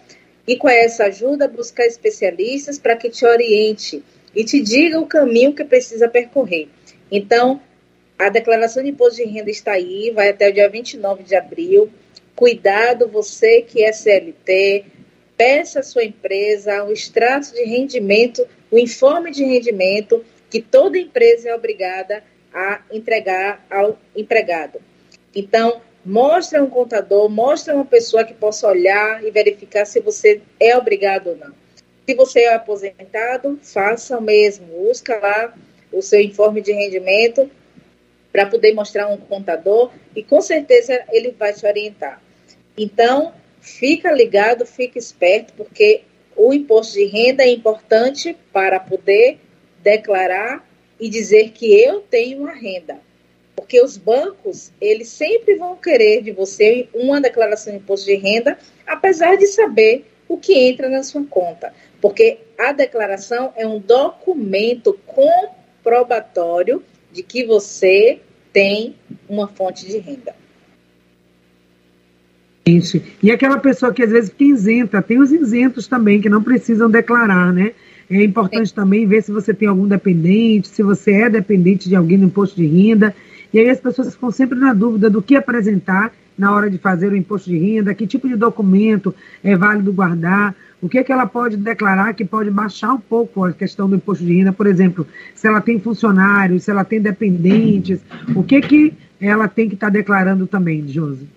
E 0.47 0.57
com 0.57 0.69
essa 0.69 1.05
ajuda, 1.05 1.47
buscar 1.47 1.87
especialistas 1.87 2.79
para 2.79 2.97
que 2.97 3.11
te 3.11 3.25
oriente 3.27 4.03
e 4.35 4.45
te 4.45 4.61
diga 4.61 4.99
o 4.99 5.07
caminho 5.07 5.55
que 5.55 5.65
precisa 5.65 6.09
percorrer. 6.09 6.69
Então, 7.11 7.61
a 8.19 8.29
declaração 8.29 8.83
de 8.83 8.91
imposto 8.91 9.17
de 9.17 9.29
renda 9.29 9.51
está 9.51 9.73
aí, 9.73 10.11
vai 10.11 10.31
até 10.31 10.49
o 10.49 10.53
dia 10.53 10.69
29 10.69 11.23
de 11.25 11.35
abril. 11.35 11.91
Cuidado, 12.41 13.07
você 13.07 13.61
que 13.61 13.85
é 13.85 13.93
CLT, 13.93 14.87
peça 15.37 15.81
à 15.81 15.83
sua 15.83 16.05
empresa 16.05 16.83
o 16.85 16.91
extrato 16.91 17.53
de 17.53 17.65
rendimento, 17.65 18.49
o 18.71 18.79
informe 18.79 19.31
de 19.31 19.45
rendimento 19.45 20.25
que 20.49 20.59
toda 20.63 20.97
empresa 20.97 21.51
é 21.51 21.55
obrigada 21.55 22.25
a 22.51 22.81
entregar 22.91 23.63
ao 23.71 23.99
empregado. 24.17 24.81
Então, 25.37 25.83
mostre 26.03 26.59
um 26.59 26.71
contador, 26.71 27.29
mostre 27.29 27.75
uma 27.75 27.85
pessoa 27.85 28.25
que 28.25 28.33
possa 28.33 28.67
olhar 28.67 29.23
e 29.23 29.31
verificar 29.31 29.85
se 29.85 30.01
você 30.01 30.41
é 30.59 30.75
obrigado 30.75 31.27
ou 31.27 31.37
não. 31.37 31.53
Se 32.09 32.15
você 32.15 32.41
é 32.45 32.55
aposentado, 32.55 33.61
faça 33.63 34.17
o 34.17 34.23
mesmo. 34.23 34.65
Busca 34.65 35.19
lá 35.19 35.55
o 35.93 36.01
seu 36.01 36.23
informe 36.23 36.63
de 36.63 36.73
rendimento 36.73 37.51
para 38.33 38.47
poder 38.47 38.73
mostrar 38.73 39.09
um 39.09 39.19
contador 39.19 39.91
e 40.17 40.23
com 40.23 40.41
certeza 40.41 41.05
ele 41.11 41.33
vai 41.39 41.53
te 41.53 41.67
orientar. 41.67 42.19
Então, 42.83 43.35
fica 43.61 44.11
ligado, 44.11 44.65
fica 44.65 44.99
esperto, 44.99 45.53
porque 45.53 46.01
o 46.35 46.51
imposto 46.51 46.95
de 46.95 47.05
renda 47.05 47.43
é 47.43 47.51
importante 47.51 48.35
para 48.51 48.81
poder 48.81 49.39
declarar 49.83 50.67
e 50.99 51.11
dizer 51.11 51.51
que 51.51 51.79
eu 51.79 52.01
tenho 52.01 52.39
uma 52.39 52.55
renda. 52.55 52.99
Porque 53.55 53.83
os 53.83 53.99
bancos, 53.99 54.73
eles 54.81 55.09
sempre 55.09 55.57
vão 55.57 55.77
querer 55.77 56.23
de 56.23 56.31
você 56.31 56.89
uma 56.95 57.21
declaração 57.21 57.75
de 57.75 57.81
imposto 57.81 58.07
de 58.07 58.15
renda, 58.15 58.57
apesar 58.87 59.37
de 59.37 59.47
saber 59.47 60.11
o 60.27 60.39
que 60.39 60.55
entra 60.55 60.89
na 60.89 61.03
sua 61.03 61.23
conta. 61.27 61.75
Porque 62.01 62.39
a 62.57 62.73
declaração 62.73 63.53
é 63.57 63.67
um 63.67 63.79
documento 63.79 64.99
comprobatório 65.05 66.83
de 67.13 67.23
que 67.23 67.45
você 67.45 68.21
tem 68.55 68.97
uma 69.29 69.49
fonte 69.49 69.85
de 69.85 69.99
renda. 69.99 70.40
E 73.23 73.31
aquela 73.31 73.59
pessoa 73.59 73.93
que 73.93 74.03
às 74.03 74.11
vezes 74.11 74.31
fica 74.31 74.45
isenta, 74.45 75.03
tem 75.03 75.19
os 75.21 75.33
isentos 75.33 75.87
também 75.87 76.21
que 76.21 76.29
não 76.29 76.43
precisam 76.43 76.91
declarar, 76.91 77.53
né? 77.53 77.73
É 78.11 78.25
importante 78.25 78.75
também 78.75 79.07
ver 79.07 79.23
se 79.23 79.31
você 79.31 79.55
tem 79.55 79.69
algum 79.69 79.87
dependente, 79.87 80.69
se 80.69 80.83
você 80.83 81.13
é 81.13 81.31
dependente 81.31 81.89
de 81.89 81.95
alguém 81.95 82.19
no 82.19 82.27
imposto 82.27 82.57
de 82.57 82.67
renda. 82.67 83.15
E 83.53 83.59
aí 83.59 83.71
as 83.71 83.81
pessoas 83.81 84.15
ficam 84.15 84.31
sempre 84.31 84.59
na 84.59 84.73
dúvida 84.73 85.09
do 85.09 85.23
que 85.23 85.37
apresentar 85.37 86.13
na 86.37 86.53
hora 86.53 86.71
de 86.71 86.79
fazer 86.79 87.13
o 87.13 87.17
imposto 87.17 87.51
de 87.51 87.59
renda, 87.59 87.95
que 87.95 88.07
tipo 88.07 88.27
de 88.27 88.35
documento 88.35 89.15
é 89.45 89.55
válido 89.55 89.93
guardar, 89.93 90.55
o 90.83 90.89
que, 90.89 90.99
é 90.99 91.05
que 91.05 91.13
ela 91.13 91.27
pode 91.27 91.59
declarar 91.59 92.15
que 92.15 92.25
pode 92.25 92.51
baixar 92.51 92.95
um 92.95 92.99
pouco 92.99 93.45
a 93.45 93.53
questão 93.53 93.89
do 93.89 93.97
imposto 93.97 94.25
de 94.25 94.35
renda, 94.35 94.51
por 94.51 94.67
exemplo, 94.67 95.07
se 95.35 95.47
ela 95.47 95.61
tem 95.61 95.79
funcionários, 95.79 96.65
se 96.65 96.71
ela 96.71 96.85
tem 96.85 97.01
dependentes, 97.01 98.01
o 98.35 98.43
que, 98.43 98.61
que 98.63 98.95
ela 99.21 99.47
tem 99.47 99.69
que 99.69 99.75
estar 99.75 99.89
tá 99.89 99.93
declarando 99.93 100.47
também, 100.47 100.89
Josi? 100.89 101.29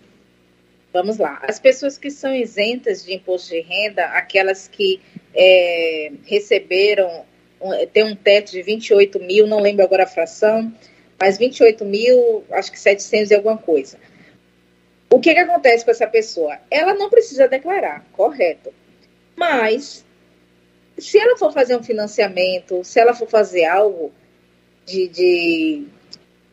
Vamos 0.93 1.17
lá. 1.17 1.39
As 1.41 1.59
pessoas 1.59 1.97
que 1.97 2.11
são 2.11 2.33
isentas 2.35 3.03
de 3.03 3.15
imposto 3.15 3.49
de 3.49 3.61
renda, 3.61 4.05
aquelas 4.05 4.67
que 4.67 5.01
é, 5.33 6.11
receberam, 6.23 7.25
tem 7.91 8.03
um 8.03 8.15
teto 8.15 8.51
de 8.51 8.61
28 8.61 9.19
mil, 9.19 9.47
não 9.47 9.59
lembro 9.59 9.83
agora 9.83 10.03
a 10.03 10.07
fração, 10.07 10.71
mas 11.19 11.39
28 11.39 11.83
mil, 11.83 12.45
acho 12.51 12.71
que 12.71 12.79
700 12.79 13.31
e 13.31 13.35
alguma 13.35 13.57
coisa. 13.57 13.97
O 15.09 15.19
que, 15.19 15.33
que 15.33 15.39
acontece 15.39 15.83
com 15.83 15.89
essa 15.89 16.05
pessoa? 16.05 16.59
Ela 16.69 16.93
não 16.93 17.09
precisa 17.09 17.47
declarar, 17.47 18.05
correto. 18.11 18.71
Mas, 19.35 20.05
se 20.97 21.17
ela 21.17 21.37
for 21.37 21.51
fazer 21.51 21.75
um 21.75 21.83
financiamento, 21.83 22.83
se 22.83 22.99
ela 22.99 23.15
for 23.15 23.27
fazer 23.27 23.65
algo 23.65 24.11
de, 24.85 25.07
de 25.07 25.87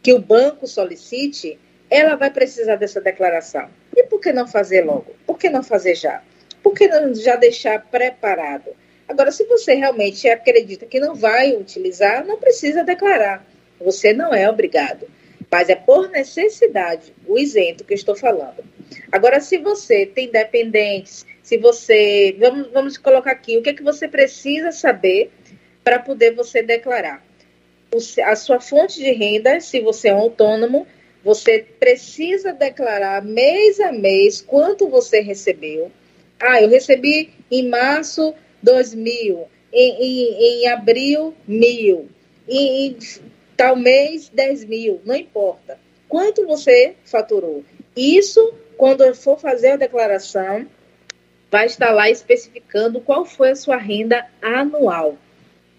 que 0.02 0.14
o 0.14 0.18
banco 0.18 0.66
solicite, 0.66 1.58
ela 1.90 2.16
vai 2.16 2.30
precisar 2.30 2.76
dessa 2.76 3.00
declaração. 3.00 3.68
Por 4.10 4.20
que 4.20 4.32
não 4.32 4.46
fazer 4.46 4.84
logo? 4.84 5.14
Por 5.24 5.38
que 5.38 5.48
não 5.48 5.62
fazer 5.62 5.94
já? 5.94 6.20
Por 6.62 6.74
que 6.74 6.88
não 6.88 7.14
já 7.14 7.36
deixar 7.36 7.80
preparado? 7.80 8.72
Agora, 9.08 9.30
se 9.30 9.44
você 9.44 9.74
realmente 9.74 10.28
acredita 10.28 10.84
que 10.84 11.00
não 11.00 11.14
vai 11.14 11.56
utilizar, 11.56 12.26
não 12.26 12.36
precisa 12.36 12.84
declarar. 12.84 13.46
Você 13.80 14.12
não 14.12 14.34
é 14.34 14.50
obrigado. 14.50 15.06
Mas 15.50 15.68
é 15.68 15.74
por 15.74 16.10
necessidade, 16.10 17.12
o 17.26 17.38
isento 17.38 17.84
que 17.84 17.94
estou 17.94 18.14
falando. 18.14 18.64
Agora, 19.10 19.40
se 19.40 19.58
você 19.58 20.06
tem 20.06 20.30
dependentes, 20.30 21.24
se 21.42 21.56
você. 21.56 22.36
Vamos, 22.38 22.70
vamos 22.72 22.98
colocar 22.98 23.32
aqui, 23.32 23.56
o 23.56 23.62
que 23.62 23.70
é 23.70 23.74
que 23.74 23.82
você 23.82 24.06
precisa 24.06 24.70
saber 24.70 25.30
para 25.82 25.98
poder 25.98 26.34
você 26.34 26.62
declarar? 26.62 27.24
O, 27.92 27.98
a 28.24 28.36
sua 28.36 28.60
fonte 28.60 29.00
de 29.00 29.10
renda, 29.10 29.60
se 29.60 29.80
você 29.80 30.08
é 30.08 30.14
um 30.14 30.18
autônomo, 30.18 30.86
você 31.22 31.64
precisa 31.78 32.52
declarar 32.52 33.24
mês 33.24 33.78
a 33.80 33.92
mês 33.92 34.40
quanto 34.40 34.88
você 34.88 35.20
recebeu. 35.20 35.90
Ah, 36.38 36.60
eu 36.62 36.68
recebi 36.68 37.30
em 37.50 37.68
março 37.68 38.34
2 38.62 38.94
mil, 38.94 39.46
em, 39.72 40.02
em, 40.02 40.62
em 40.62 40.68
abril 40.68 41.34
mil, 41.46 42.08
em, 42.48 42.86
em 42.86 42.98
tal 43.56 43.76
mês 43.76 44.30
10 44.30 44.64
mil, 44.64 45.00
não 45.04 45.14
importa. 45.14 45.78
Quanto 46.08 46.46
você 46.46 46.94
faturou? 47.04 47.62
Isso, 47.94 48.54
quando 48.76 49.14
for 49.14 49.38
fazer 49.38 49.72
a 49.72 49.76
declaração, 49.76 50.66
vai 51.50 51.66
estar 51.66 51.90
lá 51.90 52.08
especificando 52.08 53.00
qual 53.00 53.24
foi 53.24 53.50
a 53.50 53.56
sua 53.56 53.76
renda 53.76 54.26
anual. 54.40 55.18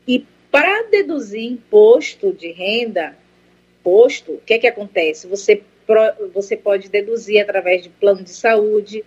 E 0.08 0.25
para 0.51 0.84
deduzir 0.84 1.43
imposto 1.43 2.34
de 2.34 2.51
renda, 2.51 3.17
imposto, 3.82 4.34
o 4.34 4.41
que 4.46 4.54
é 4.54 4.60
que 4.60 4.67
acontece? 4.67 5.28
Você, 5.28 5.62
você 6.34 6.56
pode 6.56 6.89
deduzir 6.89 7.41
através 7.41 7.82
de 7.82 7.89
plano 7.89 8.24
de 8.24 8.30
saúde, 8.30 9.04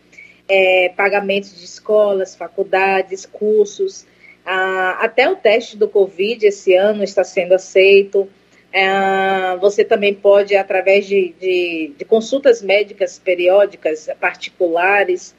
é, 0.49 0.93
pagamentos 0.97 1.57
de 1.57 1.65
escolas, 1.65 2.35
faculdades, 2.35 3.25
cursos. 3.25 4.05
Ah, 4.45 4.99
até 5.01 5.29
o 5.29 5.37
teste 5.37 5.77
do 5.77 5.89
Covid 5.89 6.47
esse 6.47 6.75
ano 6.75 7.03
está 7.03 7.25
sendo 7.25 7.55
aceito. 7.55 8.29
Ah, 8.75 9.57
você 9.61 9.85
também 9.85 10.13
pode, 10.13 10.57
através 10.57 11.07
de, 11.07 11.33
de, 11.41 11.93
de, 11.97 12.05
consultas 12.05 12.61
médicas 12.61 13.19
periódicas 13.19 14.09
particulares, 14.21 15.35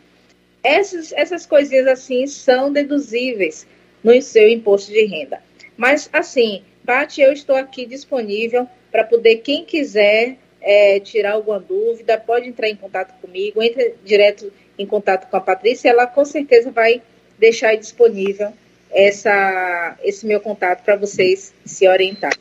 essas, 0.63 1.11
essas 1.11 1.45
coisinhas 1.45 1.85
assim 1.85 2.25
são 2.25 2.71
deduzíveis 2.71 3.67
no 4.03 4.19
seu 4.21 4.47
imposto 4.47 4.91
de 4.91 5.05
renda. 5.05 5.41
Mas, 5.77 6.09
assim, 6.13 6.63
Paty, 6.85 7.21
eu 7.21 7.33
estou 7.33 7.55
aqui 7.55 7.85
disponível 7.85 8.67
para 8.95 9.03
poder, 9.03 9.37
quem 9.37 9.65
quiser 9.65 10.37
é, 10.61 11.01
tirar 11.01 11.33
alguma 11.33 11.59
dúvida, 11.59 12.17
pode 12.17 12.47
entrar 12.47 12.69
em 12.69 12.77
contato 12.77 13.13
comigo, 13.19 13.61
entre 13.61 13.95
direto 14.05 14.49
em 14.79 14.85
contato 14.85 15.29
com 15.29 15.35
a 15.35 15.41
Patrícia, 15.41 15.89
ela 15.89 16.07
com 16.07 16.23
certeza 16.23 16.71
vai 16.71 17.01
deixar 17.37 17.75
disponível 17.75 18.53
essa, 18.89 19.97
esse 20.01 20.25
meu 20.25 20.39
contato 20.39 20.81
para 20.85 20.95
vocês 20.95 21.53
se 21.65 21.85
orientarem. 21.85 22.39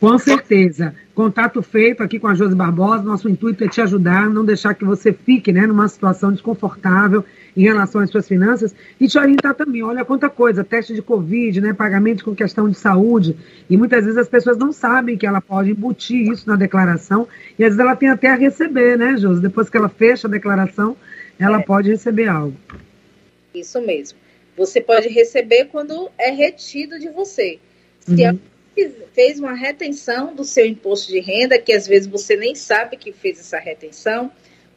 Com 0.00 0.18
certeza. 0.18 0.96
Contato 1.14 1.62
feito 1.62 2.02
aqui 2.02 2.18
com 2.18 2.26
a 2.26 2.34
Josi 2.34 2.56
Barbosa. 2.56 3.04
Nosso 3.04 3.28
intuito 3.28 3.62
é 3.62 3.68
te 3.68 3.80
ajudar, 3.80 4.28
não 4.28 4.44
deixar 4.44 4.74
que 4.74 4.84
você 4.84 5.12
fique 5.12 5.52
né, 5.52 5.64
numa 5.64 5.86
situação 5.86 6.32
desconfortável 6.32 7.24
em 7.58 7.64
relação 7.64 8.00
às 8.00 8.08
suas 8.08 8.28
finanças 8.28 8.72
e 9.00 9.08
te 9.08 9.18
orientar 9.18 9.52
também. 9.52 9.82
Olha 9.82 10.04
quanta 10.04 10.30
coisa, 10.30 10.62
teste 10.62 10.94
de 10.94 11.02
Covid, 11.02 11.60
né, 11.60 11.72
pagamento 11.72 12.24
com 12.24 12.32
questão 12.32 12.68
de 12.68 12.78
saúde. 12.78 13.36
E 13.68 13.76
muitas 13.76 14.04
vezes 14.04 14.16
as 14.16 14.28
pessoas 14.28 14.56
não 14.56 14.72
sabem 14.72 15.18
que 15.18 15.26
ela 15.26 15.40
pode 15.40 15.72
embutir 15.72 16.30
isso 16.30 16.48
na 16.48 16.54
declaração 16.54 17.26
e 17.58 17.64
às 17.64 17.70
vezes 17.70 17.80
ela 17.80 17.96
tem 17.96 18.10
até 18.10 18.28
a 18.28 18.36
receber, 18.36 18.96
né, 18.96 19.16
Josi? 19.16 19.42
Depois 19.42 19.68
que 19.68 19.76
ela 19.76 19.88
fecha 19.88 20.28
a 20.28 20.30
declaração, 20.30 20.96
ela 21.36 21.58
é. 21.58 21.62
pode 21.64 21.90
receber 21.90 22.28
algo. 22.28 22.56
Isso 23.52 23.80
mesmo. 23.80 24.16
Você 24.56 24.80
pode 24.80 25.08
receber 25.08 25.64
quando 25.64 26.08
é 26.16 26.30
retido 26.30 26.96
de 26.98 27.08
você. 27.08 27.58
Se 27.98 28.24
uhum 28.24 28.38
fez 29.12 29.40
uma 29.40 29.54
retenção 29.54 30.32
do 30.32 30.44
seu 30.44 30.64
imposto 30.64 31.10
de 31.10 31.18
renda, 31.18 31.58
que 31.58 31.72
às 31.72 31.88
vezes 31.88 32.06
você 32.06 32.36
nem 32.36 32.54
sabe 32.54 32.96
que 32.96 33.12
fez 33.12 33.40
essa 33.40 33.58
retenção, 33.58 34.30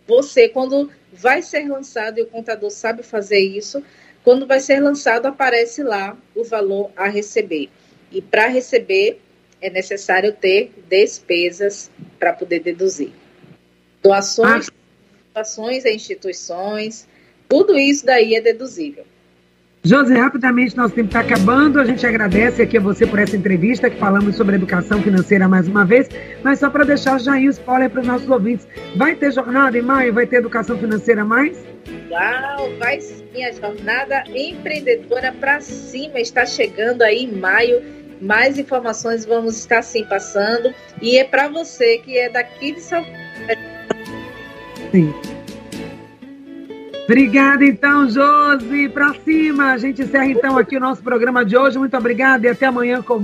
você, 0.08 0.50
quando 0.50 0.90
vai 1.12 1.42
ser 1.42 1.68
lançado, 1.68 2.20
e 2.20 2.22
o 2.22 2.28
contador 2.28 2.70
sabe 2.70 3.04
fazer 3.04 3.40
isso, 3.40 3.84
quando 4.24 4.46
vai 4.46 4.60
ser 4.60 4.80
lançado, 4.80 5.26
aparece 5.26 5.84
lá 5.84 6.18
o 6.36 6.44
valor 6.44 6.92
a 6.96 7.08
receber. 7.08 7.70
E 8.12 8.22
para 8.22 8.48
receber, 8.48 9.20
é 9.62 9.70
necessário 9.70 10.34
ter 10.34 10.72
despesas 10.88 11.90
para 12.20 12.34
poder 12.34 12.60
deduzir. 12.60 13.12
Doações, 14.02 14.70
ah. 14.70 14.74
doações 15.34 15.86
a 15.86 15.92
instituições, 15.92 17.08
tudo 17.48 17.78
isso 17.78 18.06
daí 18.06 18.36
é 18.36 18.42
deduzível. 18.42 19.06
Josi, 19.84 20.14
rapidamente, 20.14 20.78
nosso 20.78 20.94
tempo 20.94 21.08
está 21.08 21.22
acabando. 21.22 21.80
A 21.80 21.84
gente 21.84 22.06
agradece 22.06 22.62
aqui 22.62 22.78
a 22.78 22.82
você 22.82 23.08
por 23.08 23.18
essa 23.18 23.36
entrevista, 23.36 23.90
que 23.90 23.98
falamos 23.98 24.36
sobre 24.36 24.56
educação 24.56 25.02
financeira 25.02 25.48
mais 25.48 25.68
uma 25.68 25.84
vez. 25.84 26.08
Mas 26.44 26.60
só 26.60 26.70
para 26.70 26.84
deixar 26.84 27.20
já 27.20 27.34
aí 27.34 27.48
o 27.48 27.50
spoiler 27.50 27.90
para 27.90 28.02
os 28.02 28.08
nossos 28.08 28.30
ouvintes: 28.30 28.68
vai 28.96 29.16
ter 29.16 29.32
jornada 29.32 29.76
em 29.76 29.82
maio? 29.82 30.14
Vai 30.14 30.28
ter 30.28 30.36
educação 30.36 30.78
financeira 30.78 31.26
mais? 31.26 31.66
Uau, 32.12 32.72
vai 32.78 33.02
sim. 33.02 33.44
A 33.44 33.52
jornada 33.54 34.24
empreendedora 34.28 35.32
para 35.40 35.60
cima 35.62 36.20
está 36.20 36.46
chegando 36.46 37.02
aí 37.02 37.24
em 37.24 37.32
maio. 37.32 37.82
Mais 38.22 38.60
informações 38.60 39.26
vamos 39.26 39.58
estar 39.58 39.82
sim 39.82 40.06
passando. 40.06 40.72
E 41.02 41.18
é 41.18 41.24
para 41.24 41.48
você 41.48 41.98
que 41.98 42.20
é 42.20 42.30
daqui 42.30 42.74
de 42.74 42.82
São 42.82 43.04
Paulo. 43.04 43.18
Sim. 44.92 45.41
Obrigada, 47.12 47.66
então, 47.66 48.10
Josi. 48.10 48.88
Para 48.88 49.14
cima. 49.16 49.74
A 49.74 49.78
gente 49.78 50.02
encerra, 50.02 50.28
então, 50.28 50.58
aqui 50.58 50.78
o 50.78 50.80
nosso 50.80 51.04
programa 51.04 51.44
de 51.44 51.58
hoje. 51.58 51.78
Muito 51.78 51.98
obrigada 51.98 52.48
e 52.48 52.50
até 52.50 52.68
amanhã 52.68 53.02
com 53.02 53.20